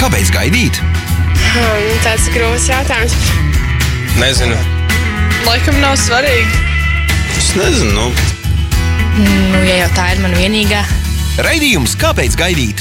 [0.00, 0.78] Kāpēc gaidīt?
[1.52, 3.12] Hmm, tāds grūts jautājums.
[4.16, 4.56] Nezinu.
[5.44, 6.62] Laikam nav svarīgi.
[7.36, 7.92] Es nezinu.
[7.92, 8.06] Nu.
[9.20, 10.80] Nu, ja jau tā ir mana vienīgā.
[11.44, 12.80] Raidījums Kāpēc gaidīt?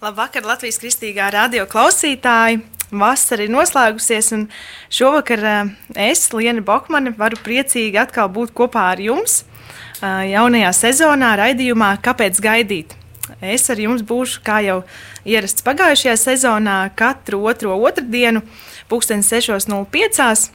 [0.00, 2.62] Labvakar, Latvijas kristīgā radio klausītāji!
[2.90, 4.46] Vasara ir noslēgusies, un
[4.90, 11.34] šovakar uh, es, Liena Bokmane, varu priecīgi atkal būt kopā ar jums uh, jaunajā sezonā,
[11.42, 12.99] raidījumā Kāpēc gaidīt?
[13.40, 14.82] Es ar jums būšu, kā jau
[15.24, 18.42] ierasts pagājušajā sezonā, katru otro otrdienu,
[18.90, 20.50] pulksten 6.05.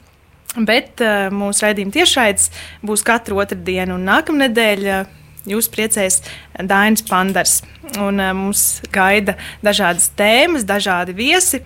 [0.56, 2.50] Bet uh, mūsu raidījuma tiešraides
[2.86, 5.08] būs katru otrdienu, un nākamnedēļ uh,
[5.50, 6.20] jūs priecēs
[6.56, 7.58] Dainis Pandars.
[7.98, 11.60] Un, uh, mums gaida dažādas tēmas, dažādi viesi.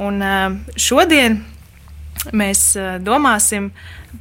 [0.00, 1.42] Un, uh, šodien
[2.32, 3.68] mēs uh, domāsim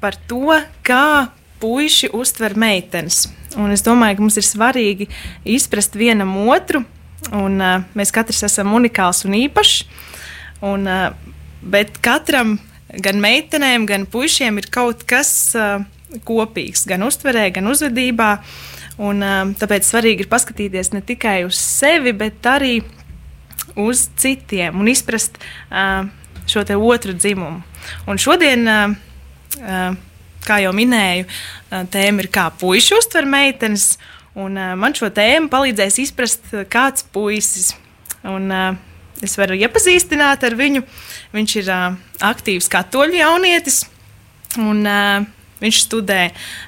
[0.04, 1.32] par to, kā
[1.64, 3.30] puiši uztver meitenes.
[3.56, 5.08] Un es domāju, ka mums ir svarīgi
[5.48, 6.84] izprast vienam otru,
[7.32, 9.86] un uh, mēs katrs esam unikāls un īpašs.
[10.68, 12.58] Un, uh, bet katram,
[13.04, 15.86] gan meitenēm, gan puišiem, ir kaut kas uh,
[16.28, 18.32] kopīgs, gan uztverē, gan uzvedībā.
[19.00, 22.82] Un, uh, tāpēc svarīgi ir paskatīties ne tikai uz sevi, bet arī
[23.80, 26.10] uz citiem un izprast uh,
[26.50, 27.64] šo otru dzimumu.
[28.08, 28.98] Un šodien uh,
[29.64, 29.96] uh,
[30.48, 31.28] kā jau minēju,
[31.94, 33.94] tēma ir kā puiši uztver meitenes.
[34.40, 37.74] Un, man šo tēmu palīdzēs izprast, kāds puisis.
[38.26, 38.50] Un,
[39.24, 40.84] es varu iepazīstināt ar viņu.
[41.36, 41.72] Viņš ir
[42.24, 43.84] aktīvs katoļu jaunietis.
[44.62, 44.82] Un,
[45.62, 46.20] viņš studē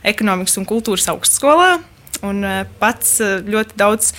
[0.06, 1.76] ekonomikas un kultūras augstskolā.
[2.26, 2.46] Un
[2.80, 4.14] pats ļoti daudz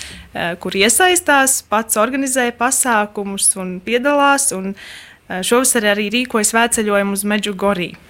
[0.61, 4.51] kur iesaistās, pats organizē pasākumus un piedalās.
[4.55, 4.75] Un,
[5.27, 8.03] šovasar arī rīkojas vēceļojumu uz Meģugoriju.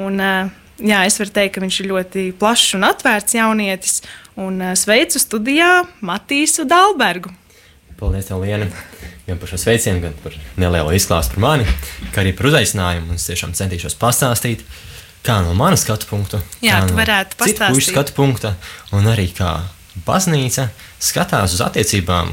[0.00, 4.00] Un, uh, jā, es varu teikt, ka viņš ir ļoti plašs un atvērts jaunietis.
[4.40, 7.32] Un uh, sveicu studijā Matīsu Dalbergu.
[8.00, 8.66] Paldies, tev, Liena,
[9.28, 11.66] gan par šo sveicienu, gan par nelielu izklāstu par mani,
[12.14, 13.14] kā arī par uzaicinājumu.
[13.14, 14.64] Es tiešām centīšos pastāstīt,
[15.22, 17.76] kā no manas skatu punkta, Jā, kā no varētu citu pastāstīt.
[17.76, 18.54] pušu skatu punkta,
[18.96, 19.52] un arī kā
[20.06, 22.32] baznīca skatās uz attiecībām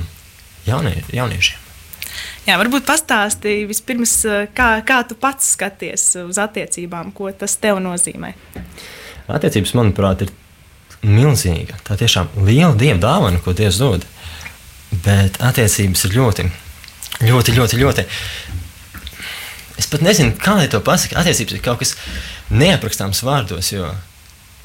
[0.65, 1.68] jaunie, jauniešiem.
[2.49, 7.77] Jā, varbūt pastāstīji vispirms, uh, kā, kā tu pats skaties uz attiecībām, ko tas tev
[7.83, 8.31] nozīmē.
[9.29, 10.31] Attiecības, manuprāt, ir
[11.05, 11.77] milzīga.
[11.85, 14.07] Tā tiešām liela dieva dāvana, ko Dievs dod.
[15.05, 16.47] Bet attiecības ir ļoti,
[17.29, 18.07] ļoti, ļoti, ļoti.
[19.77, 21.21] Es pat nezinu, kā lai to pasakā.
[21.21, 21.93] Attiecības ir kaut kas
[22.49, 23.93] neaprakstāms vārdos, jo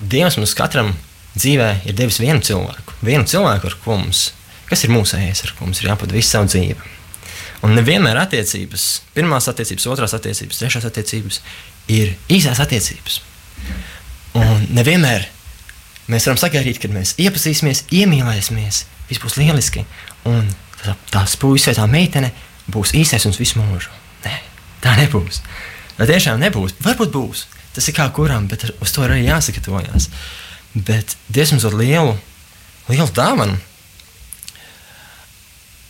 [0.01, 0.95] Dievs mums katram
[1.37, 2.97] dzīvē ir devis vienu cilvēku.
[3.05, 4.31] Vienu cilvēku, ar ko mums,
[4.73, 6.95] kas ir mūsējais, ar ko mums ir jāpavada visu savu dzīvi.
[7.65, 8.85] Un nevienmēr attiecības,
[9.17, 11.41] pirmās attiecības, otrās attiecības, trešās attiecības
[11.93, 13.21] ir īsās attiecības.
[14.37, 15.25] Un nevienmēr
[16.13, 19.87] mēs varam sagaidīt, kad mēs iepazīsimies, iemīlēsimies, viss būs lieliski.
[20.29, 20.51] Un
[20.83, 22.33] tā- tās puisis vai tā meitene
[22.71, 23.89] būs īstais un visu mūžu.
[24.25, 24.37] Nē,
[24.85, 25.41] tā nebūs.
[25.97, 26.77] Tā tiešām nebūs.
[26.85, 27.47] Varbūt būs.
[27.75, 30.09] Tas ir kā kuram, bet uz to arī jāsagatavojas.
[30.75, 32.19] Bet Dievs mums dod lielu,
[32.89, 33.57] lielu dāvanu.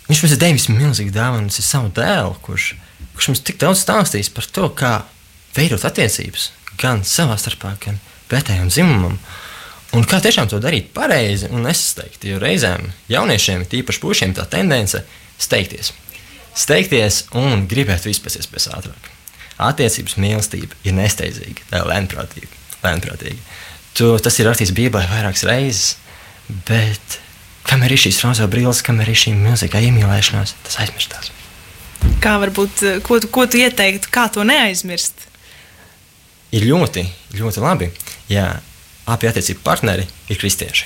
[0.09, 2.75] Viņš mums ir devis milzīgu dāvanu, tas ir savu dēlu, kurš,
[3.15, 4.92] kurš mums tik daudz stāstījis par to, kā
[5.56, 6.50] veidot attiecības
[6.81, 9.16] gan savā starpā, gan pretējam dzimumam.
[9.94, 12.32] Un kā tiešām to darīt pareizi un nesasteigti.
[12.32, 15.04] Jo reizēm jauniešiem, tīpaši pušiem, tā tendence
[15.38, 15.92] steigties.
[16.54, 19.10] Steigties un gribēt visu pēc iespējas ātrāk.
[19.65, 22.50] Attiecības mīlestība ir nesteidzīga, tā ir lēnprātīga.
[22.82, 23.38] lēnprātīga.
[23.94, 25.94] Tu, tas ir rakstīts Bībelē vairākas reizes,
[26.66, 27.21] bet
[27.74, 31.30] kamēr ir šīs rozā brilles, kamēr ir šī milzīgā iemīlēšanās, tas aizmirstās.
[32.22, 35.26] Kā varbūt, uh, ko, tu- ko tu ieteiktu, kā to neaizmirst?
[36.54, 37.02] ir ļoti,
[37.34, 37.88] ļoti labi,
[38.30, 38.60] ja
[39.10, 40.84] abi attiecību partneri ir kristieši.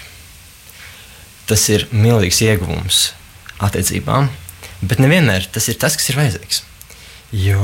[1.48, 3.02] Tas ir milzīgs ieguvums
[3.60, 4.30] attiecībām,
[4.80, 6.62] bet nevienmēr tas ir tas, kas ir vajadzīgs.
[7.36, 7.60] Jo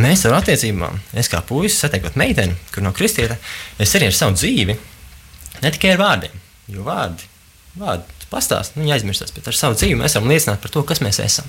[0.00, 3.36] mēs ar attiecībām, es kā puisis satiekot meiteni, kur nav kristieta,
[3.78, 4.78] es arī ar savu dzīvi,
[5.60, 6.40] ne tikai ar vārdiem,
[6.72, 7.28] jo vārdi,
[7.76, 11.02] vārdi pastāst, nu, viņi aizmirstās, bet ar savu dzīvi mēs varam liecināt par to, kas
[11.04, 11.48] mēs esam.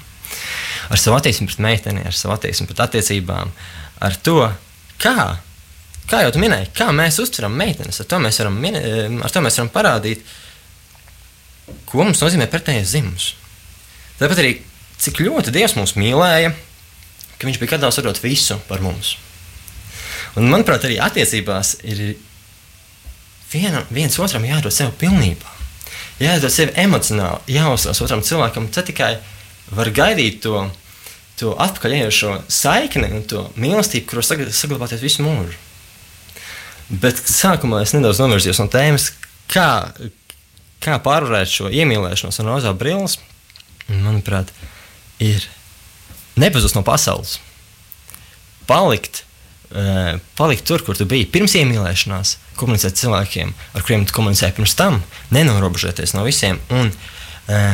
[0.91, 3.53] Ar savu attieksmi pret meiteni, ar savu attieksmi pret attiecībām,
[4.03, 4.38] ar to,
[5.01, 5.18] kā
[6.12, 8.81] kā jau minēji, kā mēs uztveram meitenes, ar to mēs varam, mine,
[9.24, 10.25] ar to mēs varam parādīt,
[11.88, 13.29] ko mums nozīmē pretējais dzimums.
[14.19, 14.57] Tāpat arī,
[15.00, 16.51] cik ļoti Dievs mūs mīlēja,
[17.39, 19.18] ka Viņš bija gatavs darot visu par mums.
[20.39, 22.13] Un, manuprāt, arī attiecībās ir
[23.51, 25.51] viena, viens otram jādod sev pilnībā.
[26.21, 29.15] Jādod sev emocionāli, jāuzsver otram cilvēkam, tad tikai
[29.74, 30.68] var gaidīt to,
[31.39, 35.57] to atpakaļējošo saikni un to mīlestību, kuros saglabāties visu mūžu.
[37.01, 39.10] Bet sākumā es nedaudz novirzījos no tēmas,
[39.50, 39.68] kā,
[40.83, 43.18] kā pārvarēt šo iemīlēšanos un rozā brilles,
[43.89, 44.51] manuprāt,
[45.24, 45.48] ir
[46.39, 47.39] nepazust no pasaules.
[48.69, 49.24] Palikt,
[50.37, 54.99] palikt tur, kur tu biji pirms iemīlēšanās, komunicēt cilvēkiem, ar kuriem tu komunicēji pirms tam,
[55.33, 56.91] nenorobežoties no visiem un,
[57.49, 57.71] uh,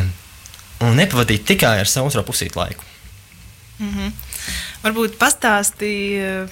[0.86, 2.88] un nepavadīt tikai ar savu otro pusīti laiku.
[3.80, 4.12] Mm -hmm.
[4.84, 6.48] Varbūt pastāstīji,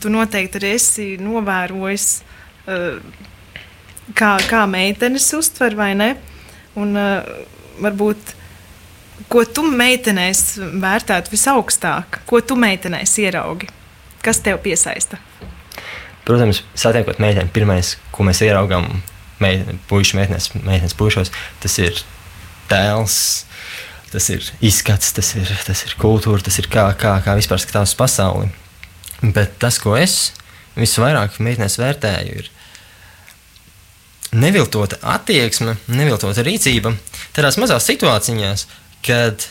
[0.00, 2.22] tu noteikti arī esi novērojis,
[4.14, 6.16] kā, kā meitenes uztver vai ne.
[6.76, 6.96] Un,
[7.80, 8.34] varbūt
[9.28, 10.42] ko tu meitenēs
[10.82, 13.68] vērtētu visaugstāk, ko tu meitenēs ieraugi,
[14.26, 15.20] kas tev piesaista?
[16.26, 18.88] Protams, satiekot meiteni, pirmais, ko mēs ieraugām,
[19.38, 21.30] puikas, meitenes, meitenes puišos,
[21.62, 22.00] tas ir
[22.70, 23.18] tēls.
[24.06, 27.90] Tas ir izskats, tas ir, tas ir kultūra, tas ir kā, kā, kā vispār skatās
[27.90, 28.46] uz pasauli.
[29.20, 30.30] Bet tas, ko es
[30.78, 32.50] visvairāk meitenēs vērtēju, ir
[34.36, 36.94] neviltota attieksme, neviltota rīcība
[37.36, 38.66] tādās mazās situācijās,
[39.06, 39.48] kad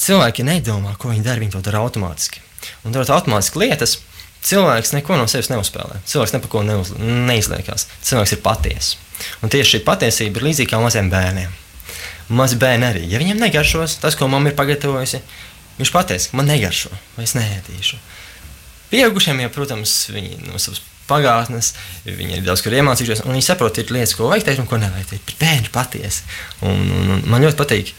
[0.00, 2.42] cilvēki nedomā, ko viņi dara, viņi to dara automātiski.
[2.84, 3.98] Un darot automātiski lietas,
[4.46, 6.00] cilvēks neko no sevis neuzspēlē.
[6.08, 7.88] Cilvēks neko ko neuz, neizliekās.
[8.06, 8.96] Cilvēks ir patiess.
[9.44, 11.52] Un tieši šī patiesība ir līdzīga kā maziem bērniem.
[12.30, 15.18] Mazi bērni arī, ja viņiem negaršos tas, ko mamma ir pagatavojusi,
[15.80, 17.98] viņš pateiks, man negaršo, vai es neēdīšu.
[18.92, 20.78] Pieaugušiem, ja, protams, viņi no savas
[21.10, 21.72] pagātnes,
[22.06, 24.78] viņi ir daudz kur iemācījušies, un viņi saprot, ir lietas, ko vajag teikt un ko
[24.78, 25.26] nevajag teikt.
[25.26, 26.22] Bet bērni patiesi.
[26.66, 27.92] Un, un, un man ļoti patīk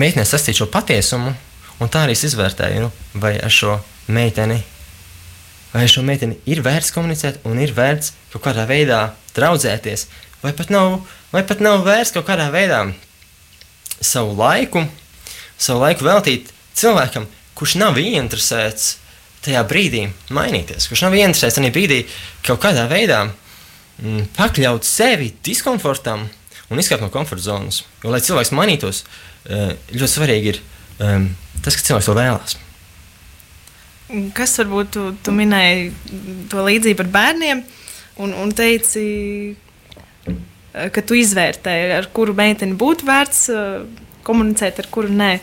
[0.00, 1.32] meitenei sastīt šo patiesumu,
[1.80, 2.90] un tā arī es izvērtēju, nu,
[3.22, 3.78] vai ar šo
[4.12, 4.60] meiteni.
[5.70, 9.00] Vai šo meiteni ir vērts komunicēt, un ir vērts kaut kādā veidā
[9.36, 10.06] draudzēties,
[10.42, 10.98] vai pat nav,
[11.30, 12.82] vai pat nav vērts kaut kādā veidā
[14.00, 14.82] savu laiku,
[15.60, 17.28] savu laiku veltīt cilvēkam,
[17.58, 18.96] kurš nav ieinteresēts
[19.44, 22.02] tajā brīdī mainīties, kurš nav ieinteresēts tajā brīdī
[22.46, 26.26] kaut kādā veidā mm, pakļaut sevi diskomfortam
[26.70, 27.84] un izkāpt no komforta zonas.
[28.02, 29.04] Jo, lai cilvēks mainītos,
[29.48, 30.58] Eh, ļoti svarīgi ir
[31.00, 31.30] um,
[31.64, 32.58] tas, ka cilvēks to vēlās.
[34.34, 35.90] Kas varbūt tu, tu minēji
[36.50, 37.64] to līdzību ar bērniem
[38.20, 39.02] un, un teici,
[40.26, 43.84] eh, ka tu izvērtēji, ar kuru meiteni būtu vērts uh,
[44.26, 45.34] komunicēt, ar kuru nē.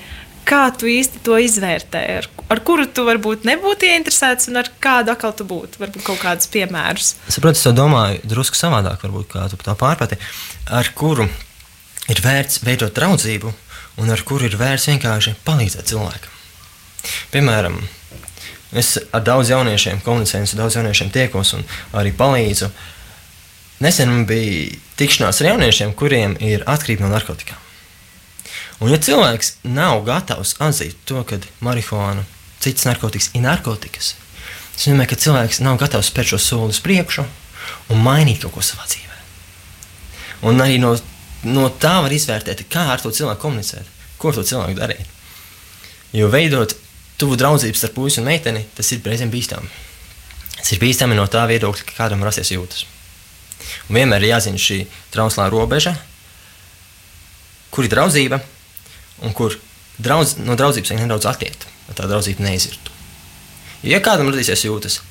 [0.47, 2.19] Kā tu īsti to izvērtēji?
[2.21, 5.81] Ar, ar kuru tu varbūt nebūtu ieinteresēts, un ar kādu atkal tu būtu?
[5.81, 7.15] Varbūt kaut kādus piemērus.
[7.27, 10.19] Saprotu, es to domāju drusku savādāk, varbūt kā tu tā pārprati.
[10.71, 11.27] Ar kuru
[12.07, 13.51] ir vērts veidot draudzību,
[13.97, 16.33] un ar kuru ir vērts vienkārši palīdzēt cilvēkam.
[17.33, 17.77] Piemēram,
[18.77, 21.65] es ar daudziem jauniešiem komunicēju, ar daudziem jauniešiem tiekos un
[21.97, 22.69] arī palīdzu.
[23.83, 27.59] Nesen bija tikšanās ar jauniešiem, kuriem ir atkarība no narkotikām.
[28.77, 32.25] Un, ja cilvēks nav gatavs atzīt to, ka marihuāna,
[32.61, 34.13] citas narkotikas ir narkotikas,
[34.75, 37.25] tas nozīmē, ka cilvēks nav gatavs spērt šo soli uz priekšu
[37.93, 39.17] un mainīt kaut ko savā dzīvē.
[40.45, 40.93] Un arī no
[41.47, 43.87] no tā var izvērtēt, kā ar to cilvēku komunicēt,
[44.19, 45.15] ko ar to cilvēku darīt.
[46.15, 46.75] Jo veidot
[47.19, 49.69] tuvu draudzību starp puisi un meiteni, tas ir reizēm bīstami.
[50.57, 52.85] Tas ir bīstami no tā viedokļa, ka kādam rasties jūtas.
[53.89, 54.83] Un vienmēr ir jāzina šī
[55.13, 55.95] trauslā robeža,
[57.73, 58.39] kur ir draudzība
[59.25, 59.57] un kur
[60.01, 62.93] draudz, no draudzības vajag nedaudz attiekt, lai tā draudzība neizirtu.
[63.85, 65.01] Ja kādam radīsies jūtas,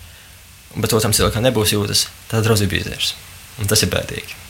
[0.76, 3.14] bet otram cilvēkam nebūs jūtas, tad draudzība izies.
[3.60, 4.45] Un tas ir bēdīgi.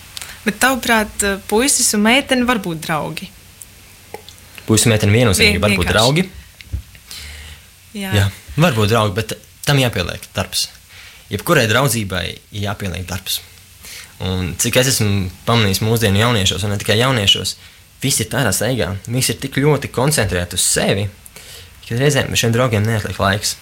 [0.47, 3.27] Bet tavuprāt, eh, puisis un meitene var būt draugi?
[4.67, 6.27] Puisis un meitene viennozīmīgi var būt draugi.
[7.97, 8.13] Jā.
[8.15, 8.25] Jā,
[8.61, 9.35] var būt draugi, bet
[9.67, 10.69] tam jāpieliek darbs.
[11.33, 13.41] Jebkurai draudzībai jāpieliek darbs.
[14.23, 17.57] Un cik es esmu pamanījis mūsdienu jauniešos, un ne tikai jauniešos,
[18.01, 21.09] visi ir tādā steigā, visi ir tik ļoti koncentrēti uz sevi,
[21.89, 23.57] ka reizēm šiem draugiem neatliek laiks.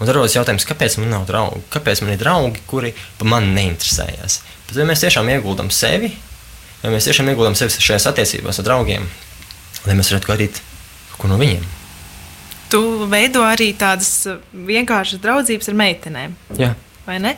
[0.00, 1.60] Un tad rodas jautājums, kāpēc man nav draugi?
[1.70, 4.40] Kāpēc man ir draugi, kuri par mani neinteresējas?
[4.66, 6.14] Bet, ja mēs tiešām ieguldam sevi,
[6.82, 9.04] vai mēs tiešām ieguldām sevi šajās attiecībās ar draugiem,
[9.86, 10.62] lai mēs varētu gaidīt
[11.12, 11.66] kaut ko no viņiem.
[12.70, 16.36] Tu veido arī tādas uh, vienkāršas draudzības ar meitenēm.
[16.60, 16.74] Jā.
[17.06, 17.34] Vai ne?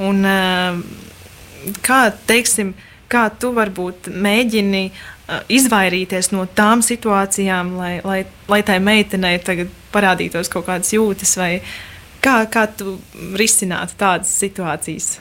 [0.00, 0.80] Un, uh,
[1.84, 2.72] kā, teiksim,
[3.12, 9.70] kā tu varbūt mēģini uh, izvairīties no tām situācijām, lai, lai, lai tai meitenei tagad
[9.92, 11.52] parādītos kaut kādas jūtas, vai
[12.24, 12.96] kā, kā tu
[13.36, 15.18] risinātu tādas situācijas?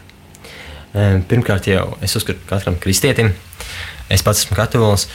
[1.29, 3.33] Pirmkārt, jau es uzskatu, ka katram kristietim,
[4.09, 5.07] es pats esmu katolis,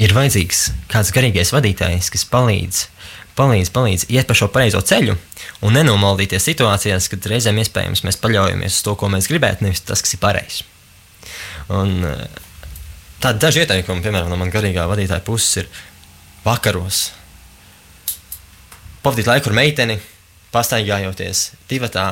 [0.00, 2.82] ir vajadzīgs kāds garīgais vadītājs, kas palīdz,
[3.38, 5.16] palīdz, palīdz iet pa šo pareizo ceļu
[5.66, 10.02] un nenomaldīties situācijās, kad reizēm iespējams mēs paļaujamies uz to, ko mēs gribētu, nevis tas,
[10.04, 10.64] kas ir pareizs.
[11.70, 12.00] Un
[13.22, 15.70] tādi daži ieteikumi, piemēram, no manas garīgā vadītāja puses, ir
[16.44, 17.10] vakaros
[19.04, 20.00] pavadīt laiku ar meiteni,
[20.52, 22.10] pastaigājoties divatā,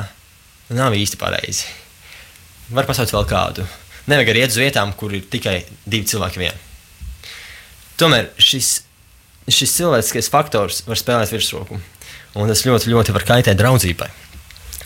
[0.73, 1.69] nav īsti pareizi
[2.75, 3.67] var pasaukt vēl kādu.
[4.09, 6.65] Nevajag arī iet uz vietām, kur ir tikai divi cilvēki vien.
[7.99, 8.71] Tomēr šis,
[9.51, 11.81] šis cilvēciskais faktors var spēlēt virsroku,
[12.39, 14.11] un tas ļoti, ļoti var kaitēt draudzībai.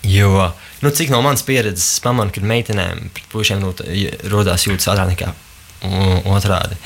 [0.09, 0.49] Jo,
[0.83, 3.71] nu, cik no manas pieredzes es pamanu, ka meitenēm pret puišiem nu,
[4.33, 5.31] rodās jūtas ātrāk nekā
[6.33, 6.79] otrādi.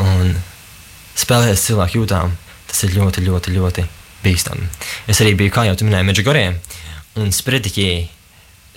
[0.00, 0.32] Un
[1.18, 2.32] spēlēties cilvēku jūtām,
[2.70, 3.84] tas ir ļoti, ļoti, ļoti
[4.24, 4.68] bīstami.
[5.10, 6.46] Es arī biju, kā jau minēju, Meģigorē,
[7.20, 8.06] un sprediķēju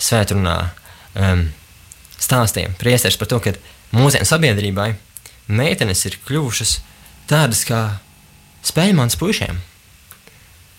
[0.04, 0.58] svētrunā
[1.16, 1.48] um,
[2.22, 3.54] stāstiem priesteris par to, ka
[3.96, 4.94] mūsdienu sabiedrībai
[5.48, 6.80] meitenes ir kļuvušas
[7.30, 7.82] tādas kā
[8.68, 9.60] spēļmans puišiem.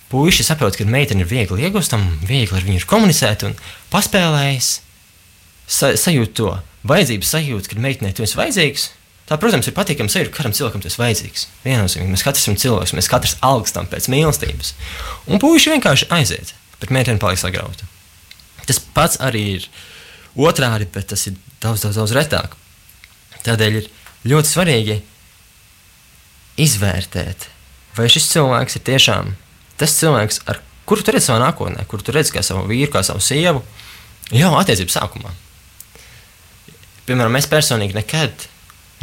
[0.09, 3.57] Puiši saprot, ka meitene ir viegli iegūstama, viegli ar viņu komunicēt un
[3.93, 4.71] paspēlējis,
[5.69, 6.55] sa sajūt to
[6.89, 8.87] vajadzību sajūtu, kad meitenei tu esi vajadzīgs.
[9.29, 11.43] Tā, protams, ir patīkami sajūta, ka katram cilvēkam tas ir vajadzīgs.
[11.67, 14.73] Viennozīmīgi, mēs katrs esam cilvēks, mēs katrs augstam pēc mīlestības.
[15.29, 17.85] Un puiši vienkārši aiziet, bet meitene paliek sagrauta.
[18.65, 19.69] Tas pats arī ir
[20.39, 22.57] otrādi, bet tas ir daudz, daudz, daudz retāk.
[23.47, 23.89] Tādēļ ir
[24.29, 24.99] ļoti svarīgi
[26.59, 27.49] izvērtēt,
[27.99, 29.35] vai šis cilvēks ir tiešām
[29.79, 33.05] tas cilvēks, ar kuru tu redzi savā nākotnē, kuru tu redzi kā savu vīru, kā
[33.07, 33.63] savu sievu,
[34.35, 35.35] jau attiecību sākumā.
[37.09, 38.49] Piemēram, es personīgi nekad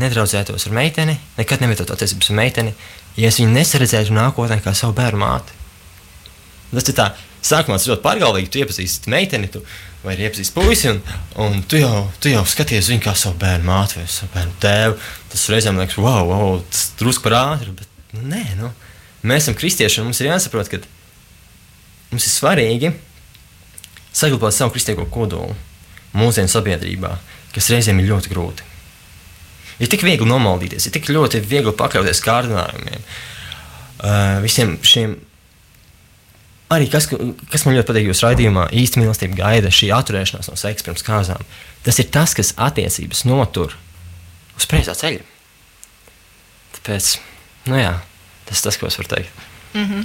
[0.01, 2.73] nedraudzētos ar meiteni, nekad nevietotu attiecības ar meiteni,
[3.15, 5.55] ja es viņu nesaredzētu nākotnē kā savu bērnu māti.
[6.73, 7.07] Tas ir tā,
[7.45, 9.63] sākumā tas ļoti pārgalvīgi, tu iepazīsti meiteni, tu
[10.05, 10.99] vai arī iepazīsti puisi, un,
[11.41, 14.97] un tu, jau, tu jau skaties viņu kā savu bērnu māti vai savu bērnu tēvu.
[15.33, 18.71] Tas reizēm liekas, wow, wow tas drusku par ātri, bet nē, nu,
[19.25, 20.81] mēs esam kristieši, un mums ir jāsaprot, ka
[22.13, 22.93] mums ir svarīgi
[24.15, 25.55] saglabāt savu kristīgo kodolu
[26.15, 27.11] mūsdienu sabiedrībā,
[27.55, 28.71] kas reizēm ir ļoti grūti.
[29.83, 35.17] Ir tik viegli nomaldīties, ir tik ļoti viegli pakļauties kārdinājumiem, uh, visiem šiem
[36.73, 37.07] arī kas,
[37.51, 41.43] kas man ļoti patīk jūsu raidījumā, īsti mīlestība gaida šī atturēšanās no seksa pirms kāzām.
[41.85, 43.75] Tas ir tas, kas attiecības notur
[44.57, 45.21] uz preizā ceļa.
[46.77, 47.11] Tāpēc,
[47.69, 47.93] nu jā,
[48.49, 49.45] tas ir tas, ko es varu teikt.
[49.75, 50.03] Mm -hmm.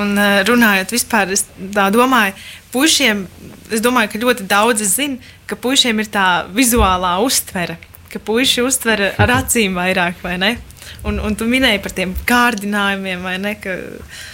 [0.00, 1.44] Un runājot vispār, es
[1.92, 2.32] domāju,
[2.72, 3.26] puišiem,
[3.70, 7.76] es domāju, ka ļoti daudzi zina, ka puišiem ir tā vizuālā uztvere,
[8.12, 10.58] ka puiši uztver ar acīm vairāk, vai ne?
[11.04, 13.54] Un, un tu minēji par tiem kārdinājumiem, vai ne?
[13.54, 14.33] Ka, uh,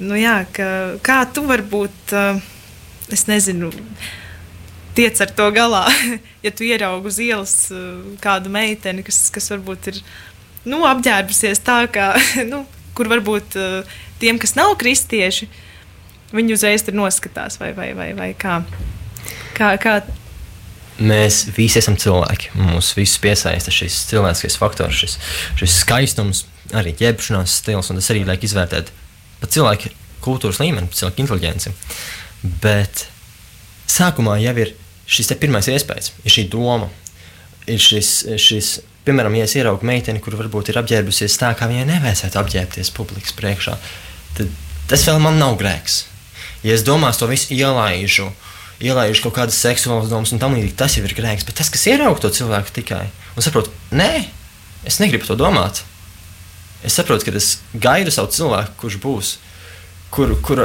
[0.00, 0.66] nu, jā, ka,
[1.04, 2.14] kā tu vari būt,
[3.12, 3.70] es nezinu,
[4.96, 5.86] tiec ar to galā,
[6.44, 7.56] ja tu ieraugi uz ielas
[8.24, 10.02] kādu meiteni, kas, kas varbūt ir
[10.68, 12.12] nu, apģērbusies tā, kā,
[12.52, 12.64] nu,
[12.96, 13.58] kur varbūt
[14.20, 15.50] tiem, kas nav kristieši,
[16.34, 18.62] viņi uzreiz tur noskatās vai, vai, vai, vai kā.
[19.56, 20.00] kā, kā
[21.00, 22.50] Mēs visi esam cilvēki.
[22.60, 25.14] Mūs visus piesaista šis cilvēciskais faktors, šis,
[25.56, 26.42] šis skaistums,
[26.76, 28.92] arī ķēpšanās stils, tas arī liek izvērtēt
[29.40, 29.92] pa cilvēku
[30.24, 31.72] kultūras līmeni, pa cilvēku inteligenci.
[32.62, 33.06] Bet
[33.90, 34.74] sākumā jau ir
[35.10, 36.90] šis pirmais iespējas, ir šī doma,
[37.70, 38.70] ir šis, šis
[39.06, 43.34] piemēram, ja es ieraugu meiteni, kur varbūt ir apģērbusies tā, kā viņai nevajadzētu apģērbties publikas
[43.36, 43.76] priekšā,
[44.38, 44.52] tad
[44.90, 46.04] tas vēl man nav grēks.
[46.66, 48.28] Ja es domās to visu ielaižu,
[48.84, 51.46] ielaižu kaut kādas seksuālas domas un tam līdzīgi, tas jau ir grēks.
[51.48, 53.06] Bet tas, kas ieraug to cilvēku tikai
[53.36, 54.10] un saprot, nē,
[54.88, 55.84] es negribu to domāt.
[56.86, 59.32] Es saprotu, ka es gaidu savu cilvēku, kurš būs,
[60.14, 60.64] kur, kur,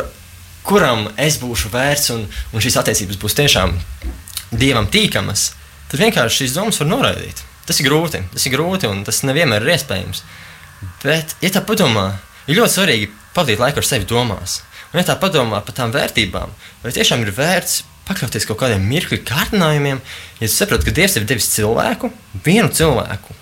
[0.65, 3.75] kuram es būšu vērts un, un šīs attiecības būs tiešām
[4.55, 5.50] dievam tīkamas,
[5.91, 7.43] tad vienkārši šīs domas var noraidīt.
[7.65, 10.24] Tas ir grūti, tas ir grūti un tas nevienmēr ir iespējams.
[11.01, 12.12] Bet, ja tā padomā,
[12.48, 14.62] ir ļoti svarīgi pavadīt laiku ar sevi domās.
[14.91, 16.53] Un, ja tā padomā par tām vērtībām,
[16.84, 20.01] vai tiešām ir vērts pakļauties kaut kādiem mirkļu kārdinājumiem,
[20.39, 22.12] ja saproti, ka Dievs tev devis cilvēku,
[22.45, 23.34] vienu cilvēku,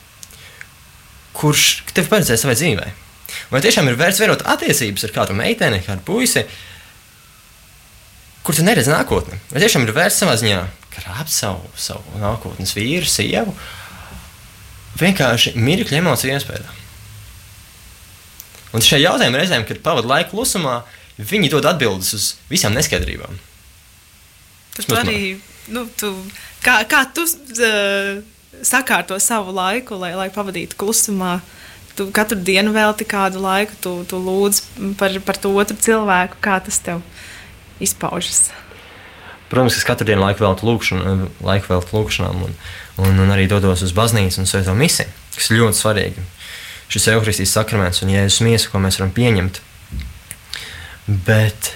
[1.38, 2.92] kurš tev paredzēja savai dzīvei.
[3.54, 6.46] Vai tiešām ir vērts veidot attiecības ar kādu meiteni, kādu puisi,
[8.46, 9.40] kur tu neredzi nākotni?
[9.52, 10.62] Vai tiešām ir vērts savā ziņā
[10.94, 13.56] krāpt savu, savu nākotnes vīru, sievu,
[15.02, 16.80] vienkārši mirkļa emociju iespējā?
[18.74, 20.80] Un šajā jautājumā reizēm, kad pavadīju laiku klusumā,
[21.18, 23.38] viņi dod atbildes uz visām neskaidrībām.
[24.74, 25.36] Tas arī,
[25.70, 26.10] nu, tu,
[26.66, 28.24] kā, kā tu uh,
[28.65, 31.38] sakārto savu laiku, lai, lai pavadītu klusumā.
[31.93, 34.63] Tu katru dienu velti kādu laiku, tu, tu lūdz
[34.98, 37.03] par, par to otru cilvēku, kā tas tev
[37.84, 38.48] izpaužas.
[39.51, 42.55] Protams, es katru dienu laiku veltu lūkšanu, laiku veltu lūkšanām un,
[43.03, 46.25] un, un arī dodos uz baznīcu un svēto misiju, kas ir ļoti svarīgi.
[46.93, 49.62] Šis evaharistijas sakraments un jēzus miesa, ko mēs varam pieņemt.
[51.27, 51.74] Bet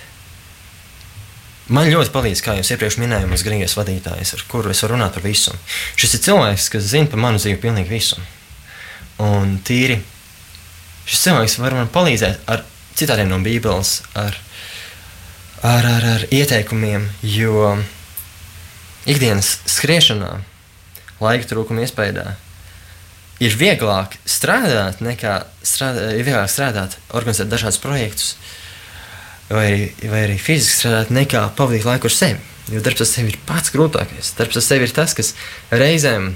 [1.68, 5.18] Man ļoti palīdz, kā jau iepriekš minēju, mans grīgais vadītājs, ar kuru es varu runāt
[5.18, 5.52] par visu.
[6.00, 8.22] Šis ir cilvēks, kas zina par manu dzīvi pilnīgi visu.
[9.20, 9.98] Un tīri
[11.08, 12.64] šis cilvēks var man palīdzēt ar
[12.98, 14.38] citādiem no Bībeles, ar,
[15.60, 17.74] ar, ar, ar ieteikumiem, jo
[19.08, 20.38] ikdienas skriešanā
[21.24, 22.30] laika trūkuma iespējā.
[23.44, 28.32] Ir vieglāk strādāt, nekā strādā, ir vieglāk strādāt, organizēt dažādus projektus,
[29.50, 32.44] vai, vai arī fiziski strādāt, nekā pavadīt laiku ar sevi.
[32.74, 34.34] Jo darbs ar sevi ir pats grūtākais.
[34.40, 35.34] Darbs ar sevi ir tas, kas
[35.72, 36.34] reizēm,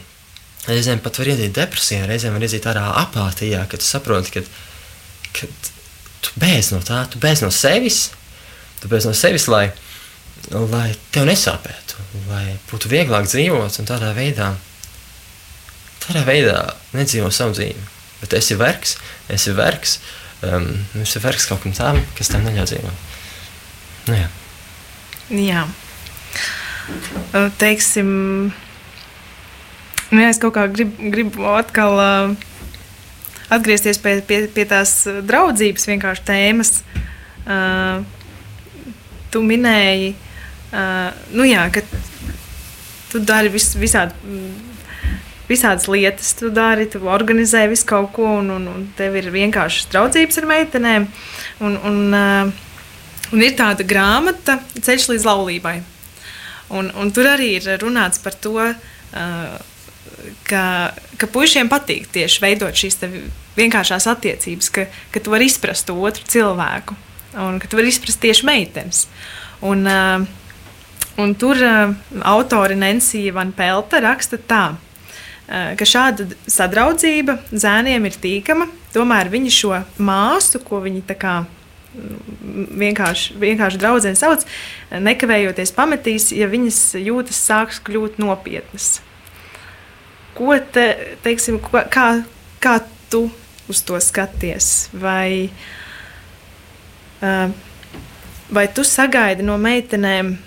[0.69, 4.45] reizēm pat var iedīt depresijā, reizēm var iedīt tādā apātijā, kad tu saproti, ka,
[5.35, 5.51] ka
[6.23, 8.05] tu beidz no tā, tu beidz no sevis,
[8.79, 9.67] tu beidz no sevis, lai,
[10.55, 14.53] lai tev nesāpētu, lai būtu vieglāk dzīvot un tādā veidā
[16.05, 16.57] tādā veidā
[16.95, 17.83] nedzīvo savu dzīvi.
[18.21, 18.97] Bet esi vergs,
[19.33, 19.97] esi vergs,
[20.47, 20.67] um,
[21.01, 23.09] esi vergs kaut kam tādam, kas tam neļauj dzīvot.
[24.09, 24.29] Nu, jā.
[25.31, 25.65] Jā.
[27.61, 28.07] Teiksim,
[30.11, 32.33] nu, jā, es kaut kā gribu, gribu atkal uh,
[33.53, 34.95] atgriezties pie, pie, pie tās
[35.27, 36.73] draudzības vienkārši tēmas.
[37.41, 38.03] Uh,
[39.31, 40.11] tu minēji,
[40.73, 41.85] uh, nu jā, ka
[43.11, 44.15] tu dari vis, visādi
[45.51, 49.89] visādas lietas tu dari, tu organizē visu kaut ko, un, un, un tev ir vienkārši
[49.91, 51.07] draudzības ar meitenēm.
[51.67, 55.75] Un, un, uh, un ir tāda grāmata, Ceļš līdz laulībai.
[56.71, 59.53] Un, un tur arī ir runāts par to, uh,
[60.47, 60.65] ka,
[61.19, 62.99] ka puišiem patīk tieši veidot šīs
[63.57, 66.95] vienkāršās attiecības, ka, ka tu vari izprast otru cilvēku,
[67.43, 69.07] un ka tu vari izprast tieši meitenes.
[69.67, 70.23] Un, uh,
[71.21, 71.59] un tur
[72.25, 74.63] autore Nancija Van Pelta raksta tā.
[74.71, 74.90] Eh,
[75.51, 78.69] ka šāda sadraudzība zēniem ir tīkama.
[78.93, 84.45] Tomēr viņi šo māsu, ko viņi tā kā mm, vienkārši, vienkārši draudzene sauc,
[84.91, 88.99] nekavējoties pametīs, ja viņas jūtas sāks kļūt nopietnas.
[90.37, 90.87] Ko te,
[91.25, 91.59] teiksim,
[91.91, 92.07] kā,
[92.63, 92.77] kā
[93.11, 93.25] tu
[93.71, 94.87] uz to skaties?
[94.95, 95.51] Vai,
[98.51, 100.37] vai tu sagaidi no meitenēm?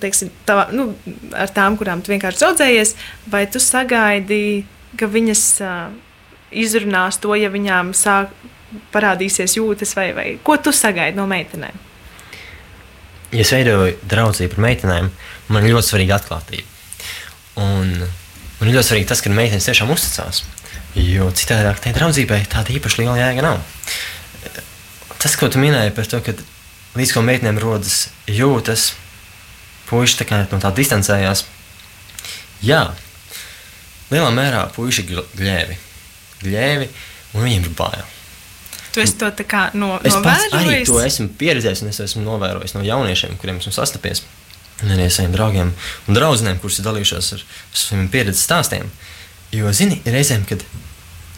[0.00, 0.90] Teiksim, tavā, nu,
[1.34, 2.94] ar tām, kurām tu vienkārši draudzējies,
[3.32, 4.64] vai tu sagaidi,
[4.98, 5.76] ka viņas uh,
[6.50, 8.32] izrunās to, ja viņām sāk
[8.94, 11.86] parādīsies jūtas, vai, vai ko tu sagaidi no meitenēm?
[13.30, 15.10] Ja es veidoju draudzību ar meitenēm,
[15.54, 16.66] man ir ļoti svarīga atklātība.
[17.62, 20.42] Un man ir ļoti svarīgi tas, ka meitenes tiešām uzticās.
[20.98, 23.60] Jo citādi tai draudzībai tāda īpaši liela jēga nav.
[25.20, 26.34] Tas, ko tu minēji par to, ka
[26.98, 28.94] līdz ko meitenēm rodas jūtas,
[29.90, 31.44] puiši tā no tā distancējās.
[32.64, 32.84] Jā,
[34.12, 35.78] lielā mērā puiši ir gļēvi.
[36.44, 36.88] Gļēvi,
[37.34, 38.08] un viņiem ir bail.
[38.90, 39.28] Tu esi to
[39.78, 43.72] no, es pats arī to esmu pieredzējis, un es esmu novērojis no jauniešiem, kuriem esmu
[43.74, 44.24] sastapies.
[44.82, 45.70] Un arī saviem draugiem
[46.08, 47.44] un draugiem, kurus ir dalījušies ar
[47.76, 48.90] saviem pieredzes stāstiem.
[49.54, 50.64] Jo, zini, reizēm, kad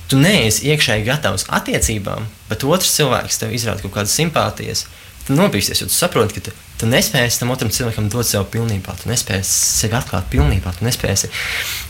[0.09, 5.83] tu neesi iekšēji gatavs attiecībām, bet otrs cilvēks tev izrāda kaut kādas simpātijas, tu nobīsties,
[5.83, 9.53] jo tu saproti, ka tu, tu nespēsi tam otram cilvēkam dot sev pilnībā, tu nespēsi
[9.83, 11.31] sevi atklāt pilnībā, tu nespēsi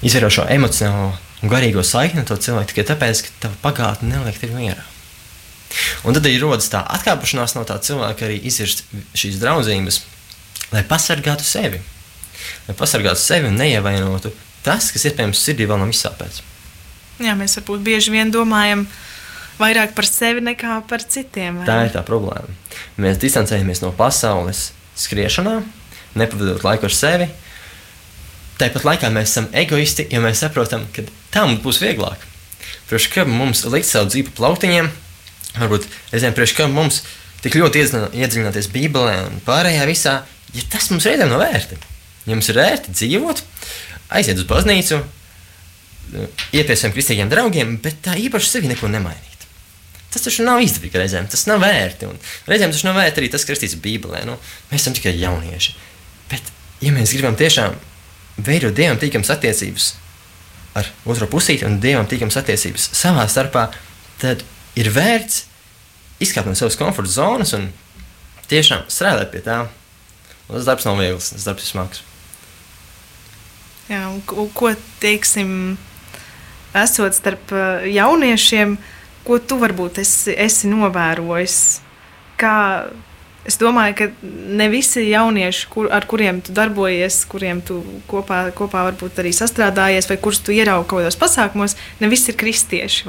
[0.05, 4.39] izvērot šo emocionālo un garīgo saikni ar to cilvēku tikai tāpēc, ka tava pagātne neliek
[4.41, 4.85] tevi mierā.
[6.05, 8.85] Un tad arī rodas tā atkāpšanās no tā cilvēka, arī izvirst
[9.17, 10.03] šīs draudzības,
[10.75, 11.81] lai pasargātu sevi.
[12.69, 14.35] Lai pasargātu sevi un neievainotu
[14.67, 16.43] tas, kas iespējams sirdī vēl nav izsāpēts.
[17.23, 19.13] Jā, mēs varbūt bieži vien domājam, ka
[19.61, 21.61] vairāk par sevi nekā par citiem.
[21.61, 21.69] Vai?
[21.69, 22.51] Tā ir tā problēma.
[23.03, 25.61] Mēs distancējamies no pasaules skriešanā,
[26.19, 27.29] nepavadot laiku ar sevi.
[28.61, 32.29] Tāpat laikā mēs esam egoisti, jo mēs saprotam, ka tā mums būs vieglāk.
[32.91, 34.91] Priekš kā mums likt savu dzīvi plautiņiem,
[35.57, 37.01] varbūt reizēm priekš kā mums
[37.43, 40.19] tik ļoti iedziļināties Bībelē un pārējā visā,
[40.55, 41.81] ja tas mums reizēm nav vērti.
[42.29, 43.43] Ja mums ir vērti dzīvot,
[44.15, 45.01] aiziet uz baznīcu,
[46.53, 49.32] iet pie saviem kristīgiem draugiem, bet tā īpaši sevi neko nemainīt.
[50.13, 52.09] Tas taču nav izdevīgi reizēm, tas nav vērti.
[52.11, 52.19] Un
[52.51, 54.27] reizēm tas nav vērti arī tas, kas rakstīts Bībelē.
[54.29, 54.37] Nu,
[54.69, 55.73] mēs esam tikai jaunieši.
[56.29, 56.53] Bet,
[56.85, 57.79] ja mēs gribam tiešām
[58.45, 59.89] veidot dievam tīkamas attiecības
[60.77, 63.67] ar otru pusīti un dievam tīkamas attiecības savā starpā,
[64.21, 64.45] tad
[64.77, 65.47] ir vērts
[66.23, 67.71] izkāpt no savas komforta zonas un
[68.53, 69.63] tiešām strādāt pie tā.
[70.49, 72.07] Un tas darbs nav viegls, tas darbs ir smags.
[73.89, 75.79] Jā, un ko teiksim,
[76.77, 77.53] esot starp
[77.89, 81.57] jauniešiem, uh, ko tu varbūt esi, esi novērojis?
[82.41, 82.55] Kā,
[83.47, 84.09] es domāju, ka
[84.59, 87.81] ne visi jaunieši, kur, ar kuriem tu darbojies, kuriem tu
[88.11, 92.39] kopā, kopā varbūt arī sastrādājies, vai kurus tu ieraugi kaut kādos pasākumos, ne visi ir
[92.41, 93.09] kristieši.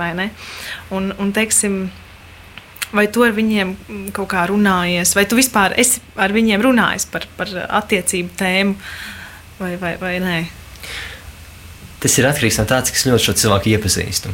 [0.93, 1.85] Un, un, teiksim,
[2.93, 3.75] vai tu ar viņiem
[4.15, 8.75] kaut kā runājies, vai tu vispār esi ar viņiem runājis par, par attiecību tēmu,
[9.61, 10.41] vai, vai, vai nē?
[12.03, 14.31] Tas ir atkarīgs no tā, cik ļoti šo cilvēku iepazīstu.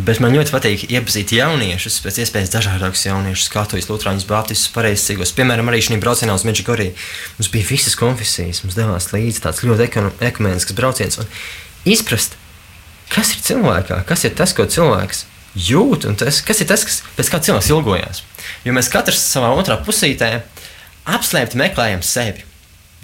[0.00, 5.34] Bet man ļoti patīk iepazīt jauniešus, pēc iespējas dažādākus jauniešus, katoļus, lutrāņus, baptistus, pareizcīgos.
[5.36, 6.94] Piemēram, arī šī braucienā uz Meģikoriju
[7.36, 9.90] mums bija visas konfesijas, mums devās līdzi tāds ļoti
[10.24, 11.20] ekumenisks brauciens.
[11.20, 11.28] Un
[11.92, 12.40] izprast,
[13.12, 15.26] kas ir cilvēkā, kas ir tas, ko cilvēks
[15.68, 18.24] jūt, un tas, kas ir tas, kas, pēc kā cilvēks ilgojas.
[18.64, 20.38] Jo mēs katrs savā otrā pusītē
[21.12, 22.46] apslēpti meklējam sevi.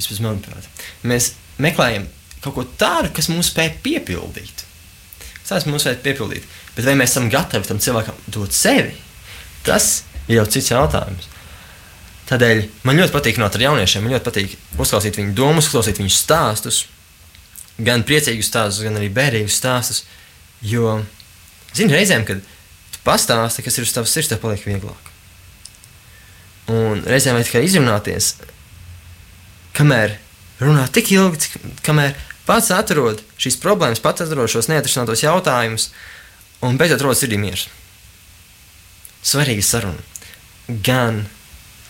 [0.00, 2.08] Vismaz manuprāt, mēs meklējam
[2.44, 4.64] kaut ko tādu, kas mums spēj piepildīt.
[5.48, 6.46] Tas mums spēj piepildīt.
[6.76, 8.92] Bet vai mēs esam gatavi tam cilvēkam dot sevi?
[9.66, 11.28] Tas ir jau cits jautājums.
[12.28, 14.04] Tādēļ man ļoti patīk runāt ar jauniešiem.
[14.04, 16.82] Man ļoti patīk uzklausīt viņu domas, uzklausīt viņu stāstus.
[17.80, 20.02] Gan priecīgus stāstus, gan arī bērīgus stāstus.
[20.60, 20.98] Jo,
[21.72, 25.12] zini, reizēm, kad tu pastāsti, kas ir uz tavas sirds, tev paliek vieglāk.
[26.68, 28.34] Un reizēm vajag tikai izrunāties,
[29.78, 30.18] kamēr
[30.60, 32.16] runā tik ilgi, cik, kamēr
[32.48, 35.90] pats atrod šīs problēmas, pats atrod šos neatrisinātos jautājumus,
[36.64, 37.68] un beidzot rodas sirdī miers.
[39.24, 40.04] Svarīga saruna.
[40.84, 41.24] Gan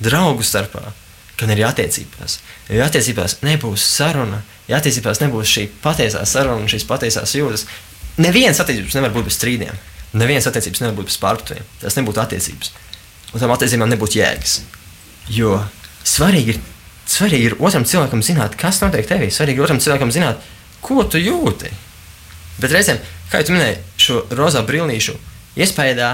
[0.02, 0.92] draugu starpā,
[1.38, 2.38] gan arī attiecībās.
[2.70, 7.66] Jo attiecībās nebūs saruna, ja attiecībās nebūs šī patiesā saruna un šīs patiesās jūtas,
[8.18, 9.80] neviens attiecības nevar būt bez strīdiem.
[10.18, 11.66] Neviens attiecības nevar būt bez pārpratumiem.
[11.82, 12.72] Tas nebūtu attiecības.
[13.34, 14.60] Un tam attiecībām nebūtu jēgas.
[15.28, 15.58] Jo
[16.06, 16.60] svarīgi ir,
[17.08, 19.30] svarīgi ir otram cilvēkam zināt, kas notiek tevī.
[19.32, 20.42] Svarīgi ir otram cilvēkam zināt,
[20.84, 21.70] ko tu jūti.
[22.58, 22.98] Bet reizēm,
[23.30, 25.14] kā jau minēji, šo rozā brīvnīšu
[25.58, 26.12] iespējā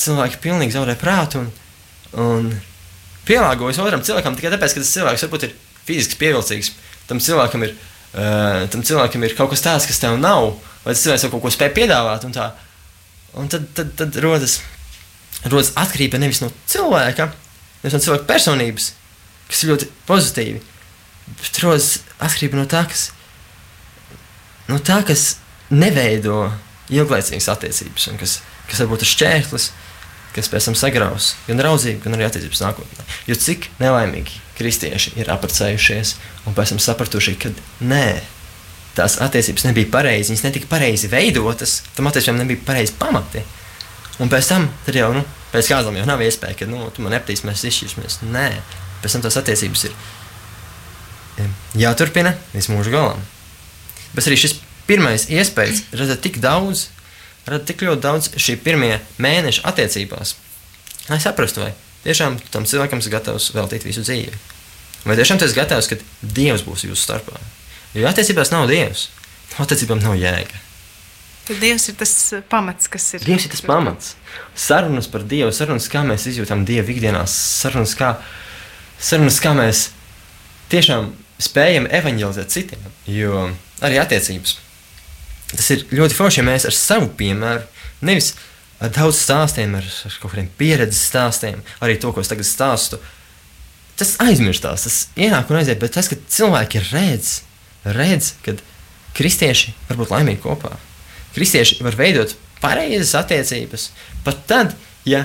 [0.00, 1.50] cilvēki pilnīgi zaudē prātu un,
[2.20, 2.48] un
[3.28, 5.54] pielāgojas otram cilvēkam tikai tāpēc, ka tas cilvēks varbūt ir
[5.86, 6.72] fiziski pievilcīgs.
[7.08, 7.74] Tam cilvēkam ir,
[8.16, 11.52] uh, tam cilvēkam ir kaut kas tāds, kas tev nav, vai tas cilvēks kaut ko
[11.54, 12.26] spēj piedāvāt.
[12.26, 12.50] Un, tā.
[13.38, 14.58] un tad, tad, tad rodas,
[15.46, 17.30] rodas atkarība nevis no cilvēka,
[17.84, 18.92] nevis no cilvēka personības,
[19.48, 20.60] kas ir ļoti pozitīvi,
[21.40, 23.08] bet rodas atkarība no tā, kas,
[24.70, 25.34] no tā, kas
[25.72, 26.48] neveido
[26.92, 29.72] ilglaicīgas attiecības un kas, kas varbūt ir šķērslis
[30.34, 33.04] kas pēc tam sagraus gan draudzību, gan arī attiecības nākotnē.
[33.30, 36.14] Jo cik nelaimīgi kristieši ir apprecējušies
[36.48, 37.52] un pēc tam sapratuši, ka
[37.86, 38.08] nē,
[38.98, 43.44] tās attiecības nebija pareizi, viņas netika pareizi veidotas, tam attiecībām nebija pareizi pamati.
[44.22, 47.42] Un pēc tam jau, nu, pēc kādam jau nav iespēja, ka, nu, tu man nepatīs,
[47.46, 48.20] mēs izšķirsimies.
[48.26, 48.48] Nē,
[49.04, 49.96] pēc tam tās attiecības ir
[51.78, 53.22] jāturpina līdz mūža galam.
[54.14, 56.88] Bet arī šis pirmais iespējas redzēt tik daudz
[57.48, 60.34] rada tik ļoti daudz šī pirmie mēneša attiecībās,
[61.10, 61.72] lai saprastu, vai
[62.06, 64.36] tiešām tam cilvēkam ir gatavs veltīt visu dzīvi.
[65.04, 67.36] Vai tiešām tas ir gatavs, ka Dievs būs jūsu starpā?
[67.94, 69.10] Jo attiecībās nav Dievs,
[69.60, 70.62] attiecībām nav jēga.
[71.44, 73.24] Tad Dievs ir tas uh, pamats, kas ir.
[73.26, 74.14] Dievs ir tas pamats.
[74.56, 78.14] Sarunas par Dievu, sarunas, kā mēs izjūtam Dievu ikdienā, sarunas, kā,
[79.04, 79.88] sarunas, kā mēs
[80.72, 81.12] tiešām
[81.42, 82.84] spējam evanģelizēt citiem.
[83.10, 83.48] Jo
[83.84, 84.58] arī attiecības
[85.54, 87.64] tas ir ļoti forši, ja mēs ar savu piemēru,
[88.06, 88.32] nevis
[88.82, 92.98] ar daudz stāstiem, ar, ar kaut kādiem pieredzes stāstiem, arī to, ko es tagad stāstu.
[93.98, 97.36] Tas aizmirstās, tas ienāk un aiziet, bet tas, ka cilvēki redz,
[97.86, 98.56] redz, ka
[99.14, 100.74] kristieši var būt laimīgi kopā.
[101.36, 103.88] Kristieši var veidot pareizas attiecības,
[104.26, 104.74] pat tad,
[105.06, 105.24] ja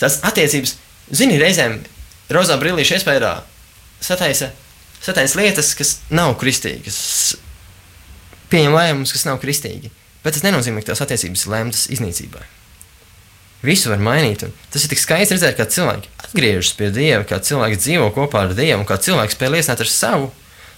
[0.00, 0.76] tās attiecības,
[1.16, 1.80] zini, reizēm
[2.32, 3.32] rozā brīvīša iespējā
[4.02, 4.50] sataisa,
[5.02, 6.98] sataisa lietas, kas nav kristīgas,
[8.52, 9.92] pieņem lēmumus, kas nav kristīgi.
[10.24, 12.44] Bet tas nenozīmē, ka tās attiecības ir lemtas iznīcībai.
[13.66, 14.44] Visu var mainīt.
[14.72, 18.54] Tas ir tik skaisti redzēt, kā cilvēki atgriežas pie Dieva, kā cilvēki dzīvo kopā ar
[18.58, 20.32] Dievu, kā cilvēks spēj liecināt ar savu,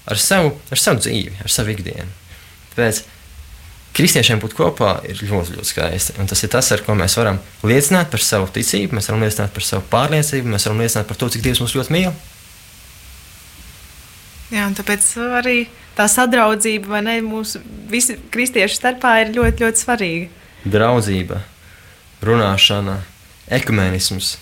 [0.09, 2.09] ar savu, ar savu dzīvi, ar savu ikdienu.
[2.75, 3.03] Tāpēc
[3.99, 6.17] kristiešiem būt kopā ir ļoti, ļoti skaisti.
[6.23, 9.53] Un tas ir tas, ar ko mēs varam liecināt par savu ticību, mēs varam liecināt
[9.55, 12.13] par savu pārliecību, mēs varam liecināt par to, cik Dievs mūs ļoti mīl.
[14.49, 15.59] Jā, un tāpēc arī
[15.99, 20.31] tā sadraudzība, vai ne, mūsu visi kristiešu starpā ir ļoti, ļoti svarīga.
[20.69, 21.43] Draudzība,
[22.25, 22.97] runāšana,
[23.59, 24.37] ekumenisms.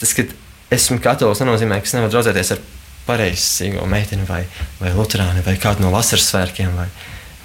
[0.00, 0.26] Tas, ka
[0.74, 2.62] esmu katolis, nenozīmē, ka es nevaru draudzēties ar
[3.06, 4.42] pareizsīgo meiteni vai,
[4.80, 6.88] vai luterāni vai kādu no vasaras svētkiem vai,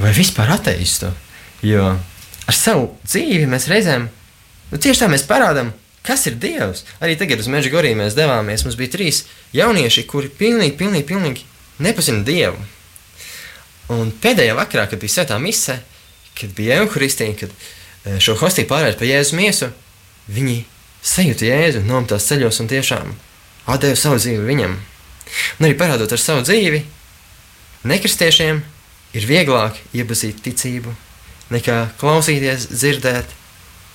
[0.02, 1.14] vai vispār ateistu.
[1.66, 1.96] Jo
[2.48, 4.08] ar savu dzīvi mēs reizēm,
[4.72, 5.74] nu tieši tā mēs parādām,
[6.08, 6.86] kas ir Dievs.
[7.04, 11.44] Arī tagad uz Meža Gorī mēs devāmies, mums bija trīs jaunieši, kuri pilnīgi, pilnīgi, pilnīgi
[11.84, 12.60] nepazina Dievu.
[13.94, 15.78] Un pēdējā vakarā, kad bija svētā mise,
[16.40, 19.72] kad bija evaharistija, kad e, šo hostiju pārēja pa Jēzus miesu,
[20.32, 20.58] viņi
[21.08, 23.12] sajūta Jēzu, nometās ceļos un tiešām
[23.68, 24.76] atdeva savu dzīvi viņam.
[25.60, 26.84] Un arī parādot ar savu dzīvi,
[27.88, 28.64] nekristiešiem
[29.16, 30.96] ir vieglāk iepazīt ticību,
[31.54, 33.36] nekā klausīties, dzirdēt,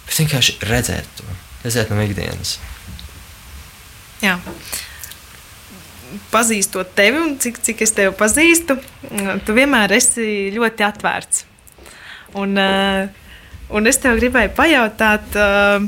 [0.06, 2.56] bet vienkārši redzēt to, redzēt no ikdienas.
[4.22, 4.38] Jā
[6.32, 8.76] pazīstot tevi un cik, cik es tevi pazīstu,
[9.46, 11.44] tu vienmēr esi ļoti atvērts.
[12.40, 13.08] Un, uh,
[13.76, 15.84] un es tev gribēju pajautāt, uh,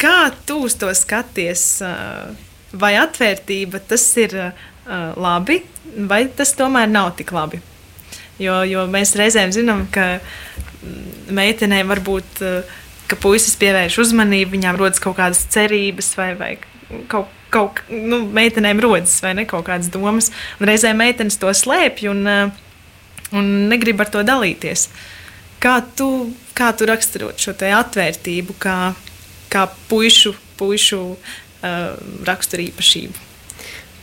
[0.00, 1.66] kā tu uz to skaties?
[1.84, 4.32] Uh, vai atvērtība tas ir
[5.14, 5.60] labi,
[6.10, 7.60] vai tas tomēr nav tik labi?
[8.42, 12.76] Jo, jo mēs reizēm zinām, ka mm, meitenēm varbūt uh,
[13.10, 16.52] ka puisis pievērš uzmanību, viņām rodas kaut kādas cerības vai, vai
[17.08, 20.30] kaut kas kaut nu, meitenēm rodas, vai ne kaut kādas domas.
[20.58, 22.24] Un reizē meitenes to slēpj un,
[23.34, 24.88] un negrib ar to dalīties.
[25.62, 26.08] Kā tu,
[26.56, 28.78] kā tu raksturot šo atvērtību, kā,
[29.52, 31.94] kā puišu, puišu uh,
[32.28, 33.22] raksturīpašību?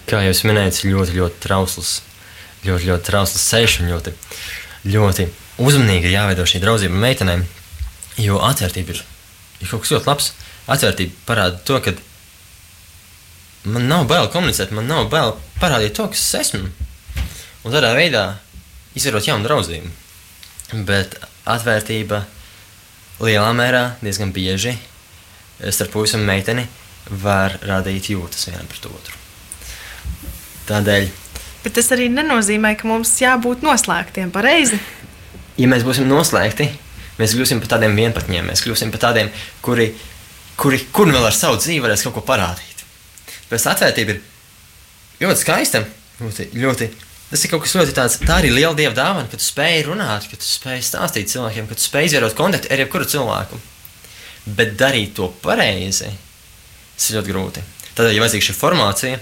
[0.10, 2.00] Kā jau minējāt, ļoti, ļoti trausls,
[2.66, 4.14] ļoti, ļoti trausls ceļš un ļoti,
[4.94, 5.28] ļoti
[5.62, 7.46] uzmanīgi jāveido šī draudzība meitenēm.
[8.22, 9.04] Jo atvērtība ir,
[9.62, 10.32] ir kaut kas ļoti labs.
[10.72, 11.96] Atvērtība parāda to, ka
[13.72, 16.70] man nav bail komunicēt, man nav bail parādīt to, kas es esmu.
[17.62, 18.26] Un tādā veidā
[18.98, 19.90] izdarot jaunu draudzību.
[20.88, 21.18] Bet
[21.50, 22.24] atvērtība
[23.22, 24.78] lielā mērā, diezgan bieži
[25.70, 26.66] starp puisi un meiteni
[27.22, 29.18] var radīt jūtas vienam pret otru.
[30.70, 31.10] Tādēļ.
[31.62, 34.80] Bet tas arī nenozīmē, ka mums jābūt noslēgtiem pareizi.
[35.62, 36.66] Ja mēs būsim noslēgti,
[37.20, 39.30] mēs kļūsim par tādiem vienpatņiem, mēs kļūsim par tādiem,
[39.62, 39.92] kuri,
[40.58, 42.82] kuri, kuri vēl ar savu dzīvi varēs kaut ko parādīt.
[43.52, 44.22] Bet atvērtība ir
[45.22, 45.84] ļoti skaista.
[46.22, 46.88] Ļoti, ļoti,
[47.32, 50.28] tas ir kaut kas ļoti tāds, tā arī liela dieva dāvana, ka tu spēj runāt,
[50.30, 53.58] ka tu spēj stāstīt cilvēkiem, ka tu spēj izvērot kontaktu ar jebkuru cilvēku.
[54.58, 56.12] Bet darīt to pareizi,
[56.94, 57.64] tas ir ļoti grūti.
[57.98, 59.18] Tādēļ, ja vajadzīga šī formācija,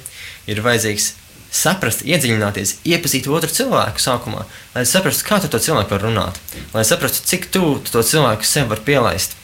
[0.51, 1.07] ir vajadzīgs
[1.51, 6.39] saprast, iedziļināties, iepazīt otru cilvēku sākumā, lai saprastu, kā tu to cilvēku var runāt,
[6.75, 9.35] lai saprastu, cik tuvu tu to cilvēku sev var pielaist,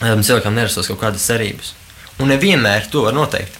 [0.00, 1.74] lai tam cilvēkam nerastos kaut kādas cerības.
[2.22, 3.56] Un nevienmēr to var noteikt.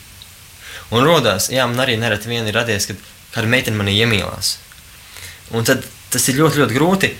[0.94, 3.02] Un rodās, jā, man arī nereti vien ir radies, kad
[3.34, 4.56] kāda meitene manī iemīlās.
[5.54, 7.14] Un tad tas ir ļoti, ļoti grūti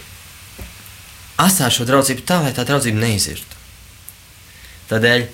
[1.40, 3.58] atstāt šo draudzību tā, lai tā draudzība neizirtu.
[4.90, 5.26] Tādēļ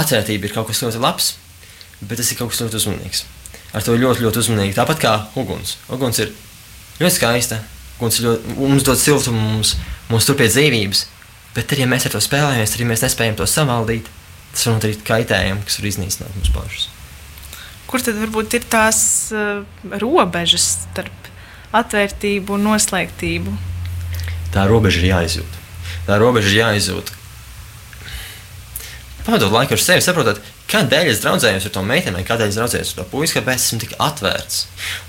[0.00, 1.34] atvērtība ir kaut kas ļoti labs,
[2.00, 3.26] bet tas ir kaut kas ļoti uzmanīgs
[3.74, 4.76] ar to ļoti, ļoti uzmanīgi.
[4.76, 5.76] Tāpat kā uguns.
[5.92, 6.32] Uguns ir
[7.00, 7.60] ļoti skaista,
[7.98, 9.74] uguns ļoti, mums dod siltumu, mums,
[10.10, 11.04] mums turpina dzīvības.
[11.56, 14.06] Bet arī, ja mēs ar to spēlējamies, arī mēs nespējam to savaldīt,
[14.52, 16.88] tas var nodarīt kaitējumu, kas var iznīcināt mums pašus.
[17.90, 19.00] Kur tad varbūt ir tās
[19.34, 19.64] uh,
[19.98, 21.30] robežas starp
[21.74, 23.56] atvērtību un noslēgtību?
[24.54, 25.58] Tā robeža ir jāizjūt.
[26.06, 27.10] Tā robeža ir jāizjūt.
[29.26, 30.38] Pavadot laiku ar sevi, saprotat,
[30.70, 33.96] Kādēļ es draudzējos ar to meiteni, kādēļ es draudzējos ar to puisi, kāpēc esmu tik
[33.98, 34.60] atvērts?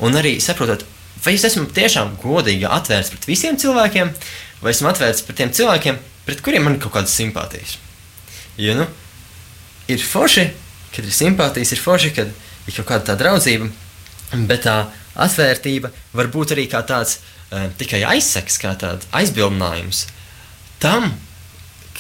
[0.02, 0.86] Un arī saprotat,
[1.22, 4.10] vai es esmu tiešām godīgi atvērts pret visiem cilvēkiem,
[4.64, 7.78] vai esmu atvērts pret tiem cilvēkiem, pret kuriem man ir kaut kādas simpātijas.
[8.58, 8.88] Jo, nu,
[9.92, 10.48] ir forši,
[10.96, 13.70] kad ir simpātijas, ir forši, kad ir kaut kāda tā draudzība,
[14.50, 14.78] bet tā
[15.22, 20.08] atvērtība var būt arī kā tāds uh, tikai aizsaks, kā tāds aizbildinājums
[20.82, 21.12] tam,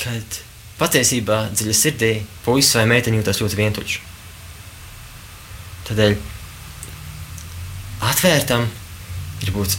[0.01, 0.41] kad
[0.81, 2.11] patiesībā dziļi sirdī
[2.45, 3.97] puisis vai meitene jūtas ļoti vientuļš.
[5.87, 6.15] Tādēļ
[8.09, 8.65] atvērtam
[9.45, 9.77] ir būt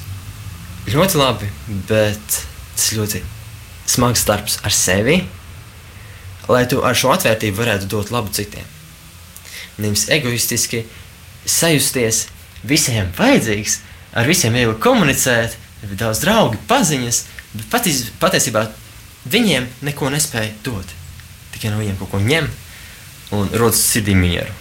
[0.92, 1.48] ļoti labi,
[1.88, 2.42] bet
[2.76, 3.22] tas ļoti
[3.90, 5.20] smags darbs ar sevi,
[6.50, 8.66] lai tu ar šo atvērtību varētu dot labu citiem.
[9.82, 10.84] Nevis egoistiski
[11.48, 12.26] sajusties
[12.66, 13.80] visiem vajadzīgs,
[14.14, 17.24] ar visiem viegli komunicēt, ir daudz draugu, paziņas,
[17.56, 18.66] bet patiesībā
[19.30, 20.94] Viņiem neko nespēja dot.
[21.54, 22.48] Tikai no viņiem kaut ko ņem
[23.38, 24.52] un rodas sirdī mieru.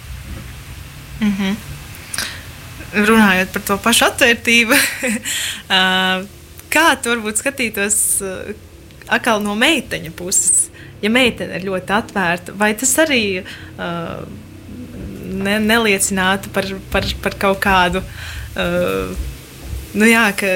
[1.20, 1.56] Mm -hmm.
[3.06, 4.76] Runājot par to pašu atvērtību,
[6.74, 8.22] kā tu varbūt skatītos
[9.08, 10.68] atkal no meiteņa puses?
[11.02, 14.28] Ja meitene ir ļoti atvērta, vai tas arī uh,
[15.24, 19.16] ne, neliecinātu par, par, par kaut kādu, uh,
[19.94, 20.52] nu jā, ka,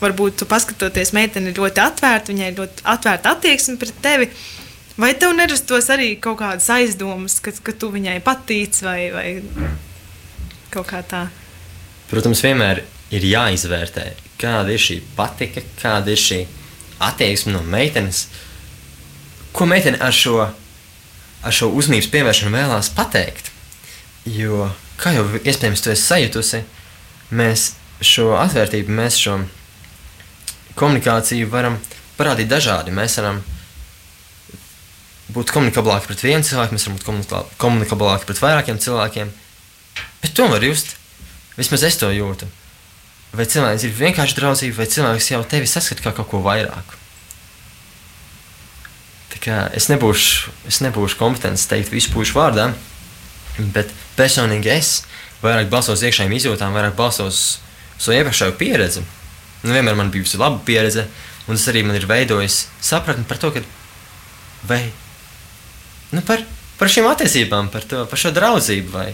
[0.00, 4.30] varbūt tu paskatoties, meitene ir ļoti atvērta, viņai ir ļoti atvērta attieksme pret tevi.
[4.98, 9.26] Vai tev nerastos arī kaut kādas aizdomas, ka, ka tu viņai patīc vai, vai
[10.74, 11.28] kaut kā tā?
[12.10, 12.82] Protams, vienmēr
[13.14, 14.06] ir jāizvērtē,
[14.40, 16.40] kāda ir šī patika, kāda ir šī
[17.04, 18.26] attieksme no meitenes.
[19.54, 23.52] Ko meitene ar šo, ar šo uzmanības pievēršanu vēlās pateikt?
[24.28, 26.64] Jo, kā jau iespējams tu esi sajutusi,
[27.30, 27.70] mēs
[28.04, 29.38] šo atvērtību, mēs šo
[30.78, 31.78] komunikāciju varam
[32.18, 32.94] parādīt dažādi.
[32.94, 33.42] Mēs varam
[35.34, 39.32] būt komunikablāki pret vienu cilvēku, mēs varam būt komunikablāki pret vairākiem cilvēkiem.
[40.22, 40.96] Bet to var just.
[41.58, 42.46] Vismaz es to jūtu.
[43.36, 46.96] Vai cilvēks ir vienkārši draudzība, vai cilvēks jau tevi saskata kā kaut ko vairāk.
[49.48, 52.72] Es nebūšu, es nebūšu kompetents teikt visu pušu vārdā,
[53.72, 54.90] bet personīgi es
[55.40, 59.04] vairāk balsos uz iekšējām izjūtām, vairāk balsos uz savu iepriekšējo pieredzi
[59.64, 61.06] nu, vienmēr man bijusi laba pieredze,
[61.48, 63.62] un tas arī man ir veidojis sapratni par to, ka
[64.68, 64.82] vai,
[66.12, 66.44] nu, par,
[66.78, 69.10] par šīm attiecībām, par, to, par šo draudzību, vai,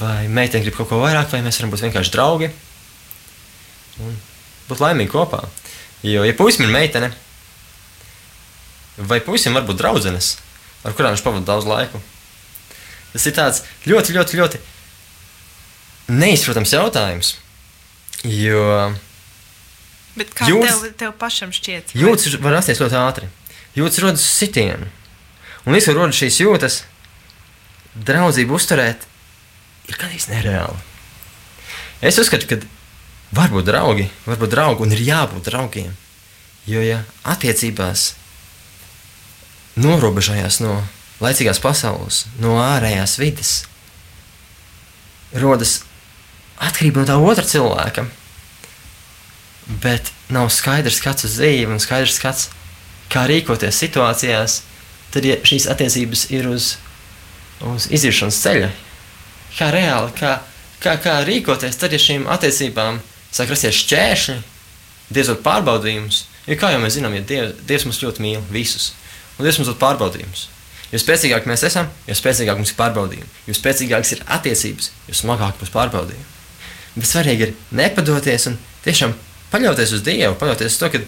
[0.00, 2.50] vai meitene grib kaut ko vairāk, vai mēs varam būt vienkārši draugi.
[4.00, 4.14] Un
[4.70, 5.42] būt laimīgi kopā.
[6.06, 7.10] Jo, ja puisim ir meitene,
[8.96, 10.36] vai puisim var būt draudzenes,
[10.84, 12.00] ar kurām viņš pavadīja daudz laiku,
[13.12, 14.62] tas ir tāds ļoti, ļoti, ļoti
[16.16, 17.34] neizprotams jautājums.
[18.24, 18.90] Jo
[20.20, 21.94] Bet kā Jūs- tev, tev pašam šķiet?
[21.96, 23.28] Jūtas var rasties ļoti ātri.
[23.72, 24.90] Jūtas rodas uz sitienu.
[25.64, 26.76] Un līdz ko rodas šīs jūtas,
[27.96, 29.06] draudzību uzturēt
[29.88, 30.76] ir gandrīz nereāli.
[32.04, 32.60] Es uzskatu, ka
[33.32, 35.96] var būt draugi, var būt draugi un ir jābūt draugiem.
[36.68, 38.14] Jo, ja attiecībās
[39.80, 40.82] norobežojās no
[41.24, 43.52] laicīgās pasaules, no ārējās vidas,
[45.32, 45.80] rodas
[46.60, 48.04] atkarība no tā otra cilvēka,
[49.82, 52.48] bet nav skaidrs skats uz dzīvi un skaidrs skats,
[53.10, 54.60] kā rīkoties situācijās,
[55.14, 56.74] tad ja šīs attiecības ir uz,
[57.66, 58.70] uz iziešanas ceļa.
[59.56, 60.36] Kā reāli, kā,
[60.82, 63.00] kā, kā rīkoties, tad, ja šīm attiecībām
[63.34, 64.40] sāk rasties šķēršļi,
[65.10, 66.20] Dievs dod pārbaudījumus.
[66.46, 68.92] Jo kā jau mēs zinām, ja Dievs, Dievs mums ļoti mīl visus,
[69.36, 70.44] un Dievs mums dod pārbaudījumus.
[70.92, 73.26] Jo spēcīgāk mēs esam, jo spēcīgāk mums ir pārbaudījumi.
[73.46, 76.26] Jo spēcīgākas ir attiecības, jo smagāk būs pārbaudījumi.
[76.94, 78.56] Bet svarīgi ir nepadoties un
[78.86, 79.14] tiešām
[79.52, 81.02] paļauties uz Dievu, paļauties uz to, ka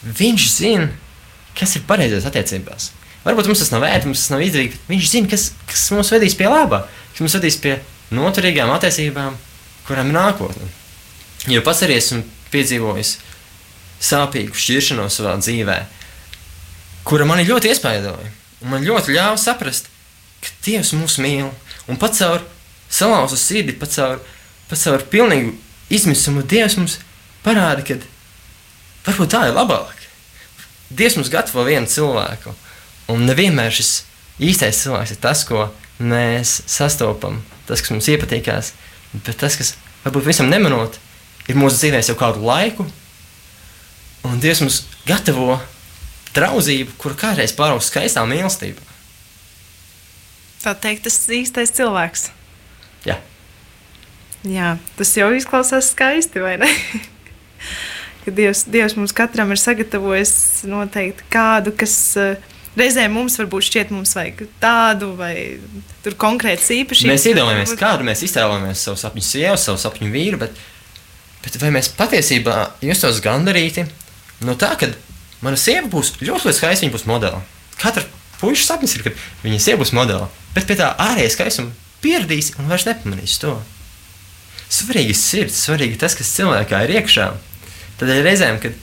[0.00, 0.86] Viņš zina,
[1.58, 2.86] kas ir pareizais attiecībās.
[3.20, 6.12] Varbūt mums tas nav vērts, mums tas nav izdevīgi, bet Viņš zina, kas, kas mums
[6.14, 7.74] vedīs pie labā, kas mums vedīs pie
[8.16, 9.36] noturīgām attiecībām,
[9.84, 10.70] kurām ir nākotne.
[11.52, 13.18] Jo pats arī esmu piedzīvojis
[14.00, 15.76] sāpīgu šķiršanos savā dzīvē,
[17.04, 18.32] kura mani ļoti iespaidoja.
[18.72, 19.88] Man ļoti ļāva saprast,
[20.40, 21.52] ka Dievs mūs mīl.
[21.88, 22.44] Un pats caur
[22.92, 24.20] salauzu sirdi, pats caur,
[24.70, 25.54] pats caur pilnīgu
[25.92, 26.98] izmisumu Dievs mums
[27.44, 27.98] parāda, ka
[29.06, 29.96] varbūt tā ir labāk.
[30.90, 32.54] Dievs mums gatavo vienu cilvēku,
[33.12, 33.92] un nevienmēr šis
[34.42, 35.68] īstais cilvēks ir tas, ko
[36.00, 38.72] mēs sastopam, tas, kas mums iepatīkās,
[39.14, 39.74] bet tas, kas
[40.04, 40.96] varbūt visam nemanot,
[41.48, 42.86] ir mūsu dzīvēs jau kādu laiku,
[44.26, 45.60] un Dievs mums gatavo
[46.34, 48.86] draudzību, kur kādreiz pāraugs skaistā mīlestībā.
[50.60, 52.28] Tā teikt, tas īstais cilvēks.
[53.08, 53.16] Jā.
[54.44, 56.68] Jā, tas jau izklausās skaisti, vai ne?
[58.24, 60.32] Ka Dievs, Dievs mums katram ir sagatavojis
[60.68, 65.34] noteikti kādu, kas uh, reizēm mums varbūt šķiet, mums vajag tādu vai
[66.04, 67.10] tur konkrēts īpašības.
[67.10, 70.60] Mēs iedomājamies, kādu mēs iztēlojamies savu sapņu sievu, savu sapņu vīru, bet,
[71.44, 73.86] bet vai mēs patiesībā justos gandarīti
[74.46, 74.92] no tā, ka
[75.44, 77.42] mana sieva būs ļoti, skaista, viņa būs modele.
[77.80, 78.04] Katra
[78.40, 82.70] puikas sapnis ir, ka viņa sieva būs modele, bet pie tā ārējais skaistuma pieradīs un
[82.70, 83.58] vairs nepamanīs to.
[84.70, 87.30] Svarīgi ir sirds, svarīgi tas, kas cilvēkā ir iekšā.
[88.00, 88.76] Tad reizēm, kad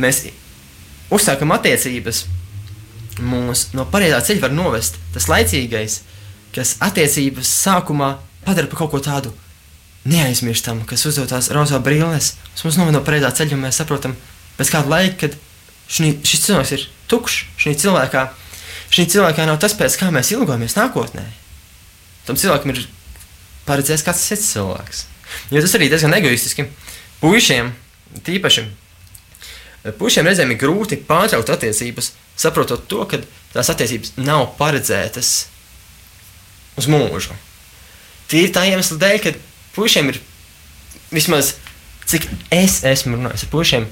[0.00, 0.22] mēs
[1.12, 2.24] uzsākam attiecības,
[3.20, 6.00] mūs no pareizā ceļa var novest tas laicīgais,
[6.54, 8.14] kas attiecības sākumā
[8.46, 9.34] padara par kaut ko tādu
[10.08, 12.34] neaizmirstamu, kas uzdod tās rozā brilles.
[12.54, 14.14] Tas mums noved no pareizā ceļa, un mēs saprotam,
[14.56, 15.36] pēc kāda laika, kad
[15.90, 18.24] šī, šis cilvēks ir tukšs, šī cilvēkā,
[18.94, 21.26] šī cilvēkā nav tas, pēc kā mēs ilgojamies nākotnē.
[22.28, 22.86] Tam cilvēkam ir
[23.68, 25.04] paredzēts kāds cits cilvēks.
[25.52, 26.64] Jo tas arī diezgan egoistiski.
[27.20, 27.74] Puisiem,
[28.26, 28.66] tīpaši
[29.98, 33.20] puišiem reizēm ir grūti pārtraukt attiecības, saprotot to, ka
[33.54, 35.32] tās attiecības nav paredzētas
[36.78, 37.36] uz mūžu.
[38.28, 39.32] Tīri tā iemesla dēļ, ka
[39.76, 40.20] puišiem ir
[41.14, 41.54] vismaz
[42.08, 43.88] cik es esmu runājis ar puišiem,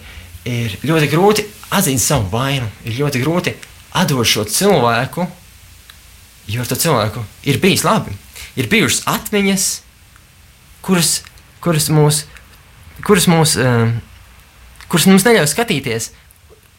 [0.48, 3.54] ir ļoti grūti atzīt savu vainu, ir ļoti grūti
[3.96, 5.26] atdot šo cilvēku,
[6.52, 8.14] jo ar to cilvēku ir bijis labi.
[8.56, 9.64] Ir bijušas atmiņas,
[10.84, 11.18] kuras,
[11.60, 12.22] kuras, mūs,
[13.04, 13.96] kuras, mūs, um,
[14.90, 16.10] kuras mums neļauj skatīties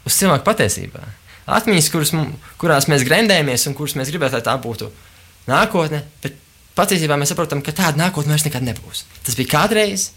[0.08, 1.03] uz cilvēku patiesībā.
[1.58, 2.12] Atmiņas, kuras,
[2.60, 4.89] kurās mēs grendējamies un kuras mēs gribētu, lai tā būtu
[5.47, 6.36] nākotne, bet
[6.77, 9.06] patiesībā mēs saprotam, ka tāda nākotne vairs nekad nebūs.
[9.23, 10.10] Tas bija kādreiz,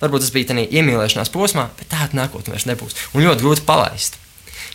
[0.00, 2.96] varbūt tas bija tādā iemīlēšanās posmā, bet tāda nākotne vairs nebūs.
[3.12, 4.16] Un ļoti grūti palaist.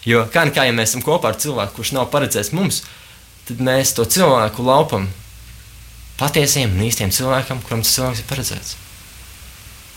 [0.06, 2.84] Jo kā nekā, ja mēs esam kopā ar cilvēku, kurš nav paredzēts mums,
[3.48, 5.10] tad mēs to cilvēku laupam
[6.20, 8.76] patiesiem un īstiem cilvēkam, kuram tas cilvēks ir paredzēts.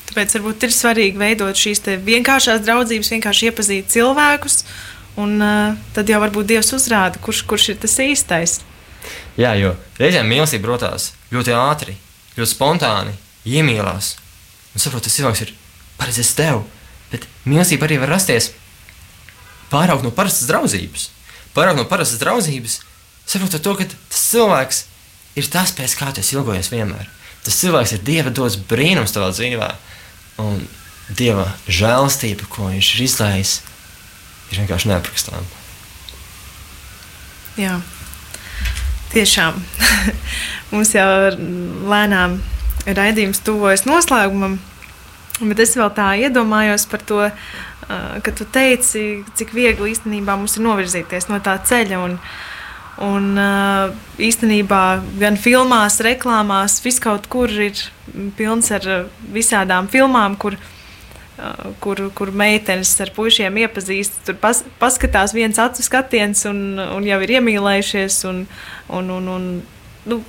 [0.09, 4.63] Tāpēc varbūt ir svarīgi veidot šīs vienkāršās draudzības, vienkārši iepazīt cilvēkus,
[5.21, 8.59] un uh, tad jau varbūt Dievs uzrāda, kurš, kurš ir tas īstais.
[9.39, 11.99] Jā, jo reizēm mīlestība rotās ļoti ātri,
[12.39, 13.13] ļoti spontāni,
[13.49, 14.15] iemīlās.
[14.73, 15.53] Un saprot, tas cilvēks ir
[16.01, 16.65] paredzēts tev,
[17.13, 18.53] bet mīlestība arī var rasties
[19.73, 21.11] pārāk no parastas draudzības.
[21.57, 22.81] Pārāk no parastas draudzības,
[23.29, 24.83] saprotot to, ka tas cilvēks
[25.39, 27.09] ir tas, pēc kā tu ilgojies vienmēr.
[27.45, 29.69] Tas cilvēks ir Dieva dots brīnums tavā dzīvē,
[30.43, 30.61] un
[31.09, 33.53] Dieva žēlastība, ko viņš ir izlējis,
[34.53, 35.47] ir vienkārši neaprakstāma.
[37.57, 37.79] Jā,
[39.15, 39.57] tiešām.
[40.73, 41.09] Mums jau
[41.89, 42.37] lēnām
[42.85, 44.59] raidījums tuvojas noslēgumam.
[45.41, 50.57] Bet es vēl tā iedomājos par to, uh, ka tu teici, cik viegli īstenībā mums
[50.59, 52.01] ir novirzīties no tā ceļa.
[52.03, 52.17] Un,
[53.05, 54.83] un uh, īstenībā
[55.21, 57.79] gan filmās, reklāmās, viskaut kur ir
[58.39, 58.87] pilns ar
[59.35, 64.25] visādām filmām, kur, uh, kur, kur meitenes ar puišiem iepazīstas.
[64.27, 68.21] Tur pas, paskatās viens acu skatiens un, un jau ir iemīlējušies.
[68.31, 68.45] Un,
[68.89, 69.49] un, un, un,
[70.11, 70.23] nu,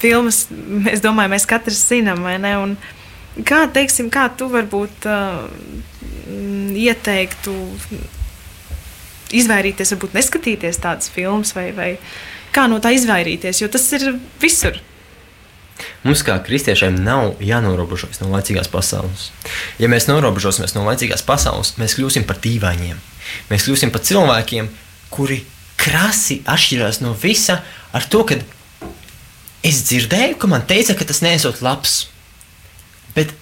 [0.00, 0.46] filmas,
[0.92, 2.56] es domāju, mēs katrs zinām, vai ne?
[2.60, 2.80] Un,
[3.46, 5.44] Kā, teiksim, kā tu varbūt uh,
[6.74, 7.52] ieteiktu
[9.36, 11.90] izvairīties, varbūt neskatīties tādas filmas, vai, vai
[12.54, 14.12] kā no tā izvairīties, jo tas ir
[14.42, 14.80] visur.
[16.04, 19.30] Mums, kā kristiešiem, nav jānorobežojas no laicīgās pasaules.
[19.80, 23.00] Ja mēs norobežosimies no laicīgās pasaules, mēs kļūsim par dīvainiem.
[23.48, 24.68] Mēs kļūsim par cilvēkiem,
[25.12, 25.42] kuri
[25.80, 27.60] krasi atšķirās no visa,
[27.96, 28.36] ar to, ka
[29.64, 32.02] es dzirdēju, ka man teica, ka tas nesot labs.
[33.16, 33.32] Bet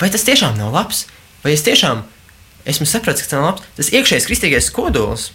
[0.00, 1.06] vai tas tiešām nav labs?
[1.44, 2.17] Vai es tiešām esmu
[2.76, 3.68] sapratis, ka tas nav labs?
[3.78, 5.30] Tas iekšējais kristīgais kodols,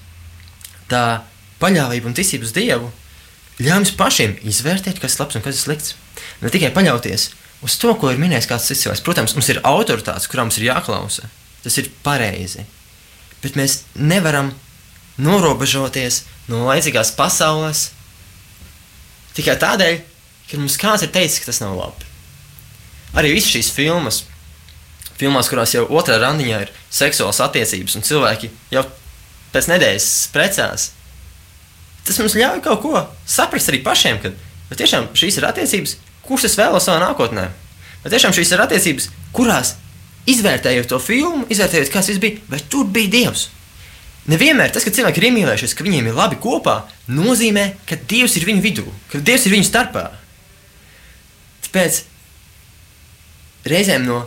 [0.92, 1.24] tā
[1.62, 2.92] paļāvība un ticība uz Dievu
[3.62, 5.96] ļauj mums pašiem izvērtēt, kas ir labs un kas ir slikts.
[6.42, 7.30] Ne tikai paļauties
[7.64, 9.04] uz to, ko ir minējis kāds cits cilvēks.
[9.06, 11.30] Protams, mums ir autoritātes, kurām mums ir jāklausa.
[11.64, 12.66] Tas ir pareizi.
[13.44, 14.52] Bet mēs nevaram
[15.22, 17.92] norobežoties no laicīgās pasaules
[19.38, 20.02] tikai tādēļ,
[20.50, 22.14] ka mums kāds ir teicis, ka tas nav labi
[23.18, 24.24] arī visas šīs filmas,
[25.20, 28.84] filmās, kurās jau otrā randiņā ir seksuāls attiecības un cilvēki jau
[29.54, 30.90] pēc nedēļas precās,
[32.08, 34.34] tas mums ļauj kaut ko saprast arī pašiem, ka
[34.78, 37.50] tiešām šīs ir attiecības, kuras es vēlos savā nākotnē.
[38.04, 39.76] Bet tiešām šīs ir attiecības, kurās
[40.30, 43.48] izvērtējot to filmu, izvērtējot, kas tas bija, vai tur bija Dievs.
[44.32, 46.78] Nevienmēr tas, ka cilvēki ir iemīlējušies, ka viņiem ir labi kopā,
[47.12, 50.06] nozīmē, ka Dievs ir viņu vidū, ka Dievs ir viņu starpā.
[51.68, 52.04] Tāpēc
[53.68, 54.22] reizēm no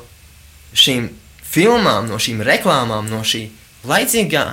[0.77, 1.09] šīm
[1.47, 3.47] filmām, no šīm reklāmām, no šī
[3.87, 4.45] laicīgā,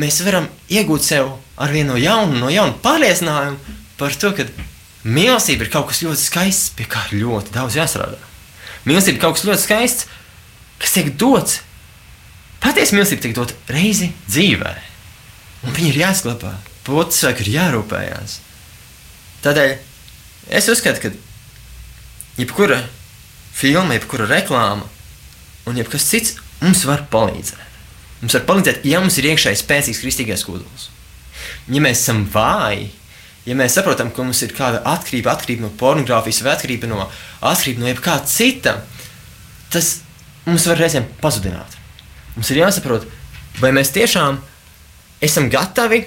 [0.00, 4.46] mēs varam iegūt sev ar vienu no jaunu, no jaunu pārliecinājumu par to, ka
[5.04, 8.18] mīlestība ir kaut kas ļoti skaists, pie kā ļoti daudz jāstrādā.
[8.88, 10.08] Mīlestība ir kaut kas ļoti skaists,
[10.82, 11.60] kas tiek dots.
[12.62, 14.72] Patiesa mīlestība tiek dota reizi dzīvē,
[15.66, 16.54] un viņa ir jāsklabā.
[17.14, 18.40] Saka, ir jārūpējās.
[19.44, 19.76] Tādēļ
[20.58, 21.12] es uzskatu, ka
[22.40, 22.80] jebkura
[23.54, 24.88] filma, jebkura reklāma
[25.66, 27.68] un jebkas cits mums var palīdzēt.
[28.22, 30.88] Mums var palīdzēt, ja mums ir iekšējais spēcīgs kristīgais kodols.
[31.70, 32.88] Ja mēs esam vāji,
[33.46, 37.06] ja mēs saprotam, ka mums ir kāda atkarība, atkarība no pornogrāfijas vai atkarība no,
[37.40, 38.76] atkarība no jebkā cita,
[39.74, 39.96] tas
[40.46, 41.78] mums var reizēm pazudināt.
[42.36, 43.06] Mums ir jāsaprot,
[43.60, 44.38] vai mēs tiešām
[45.22, 46.04] esam gatavi,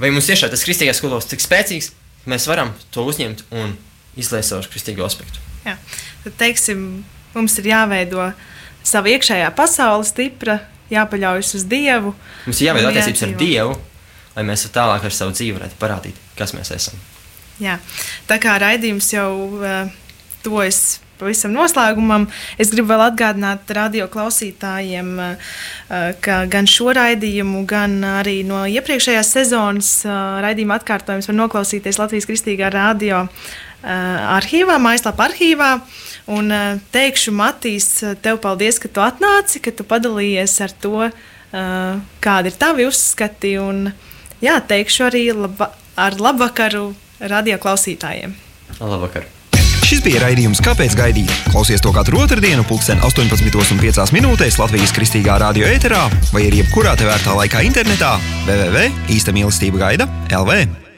[0.00, 1.92] vai mums tiešām tas kristīgais kodols ir tik spēcīgs,
[2.24, 3.74] ka mēs varam to uzņemt un
[4.20, 5.40] izlēst savu kristīgo aspektu.
[5.64, 5.76] Jā.
[6.24, 7.02] Tad, teiksim,
[7.34, 8.30] mums ir jāveido
[8.86, 10.60] sava iekšējā pasaule stipra,
[10.90, 12.14] jāpaļaujas uz Dievu.
[12.46, 13.76] Mums ir jāveido attiecības ar Dievu,
[14.36, 16.98] lai mēs tālāk ar savu dzīvi varētu parādīt, kas mēs esam.
[17.60, 17.76] Jā.
[18.28, 19.92] Tā kā raidījums jau uh,
[20.44, 22.24] tojas pavisam noslēgumam,
[22.56, 25.56] es gribu vēl atgādināt radio klausītājiem, uh,
[26.24, 32.28] ka gan šo raidījumu, gan arī no iepriekšējās sezonas uh, raidījuma atkārtojums var noklausīties Latvijas
[32.30, 33.26] Kristīgā radio
[33.80, 35.70] arhīvā, mājaslapā arhīvā.
[36.30, 36.52] Un
[36.92, 37.88] teikšu, Matīs,
[38.22, 41.08] tev paldies, ka tu atnāci, ka tu padalījies ar to,
[42.20, 43.56] kādi ir tavi uzskati.
[43.62, 43.90] Un,
[44.44, 46.90] jā, teikšu arī laba, ar labvakaru
[47.20, 48.36] radio klausītājiem.
[48.80, 49.28] Labvakar!
[49.90, 51.32] Šis bija raidījums Kāpēc gaidīt?
[51.50, 57.34] Klausies to katru otrdienu, pulksten 18,5 minūtēs Latvijas kristīgā radio ēterā vai arī jebkurā tevērtā
[57.40, 58.12] laikā internetā
[58.46, 60.89] www.īsta mīlestība gaida LV.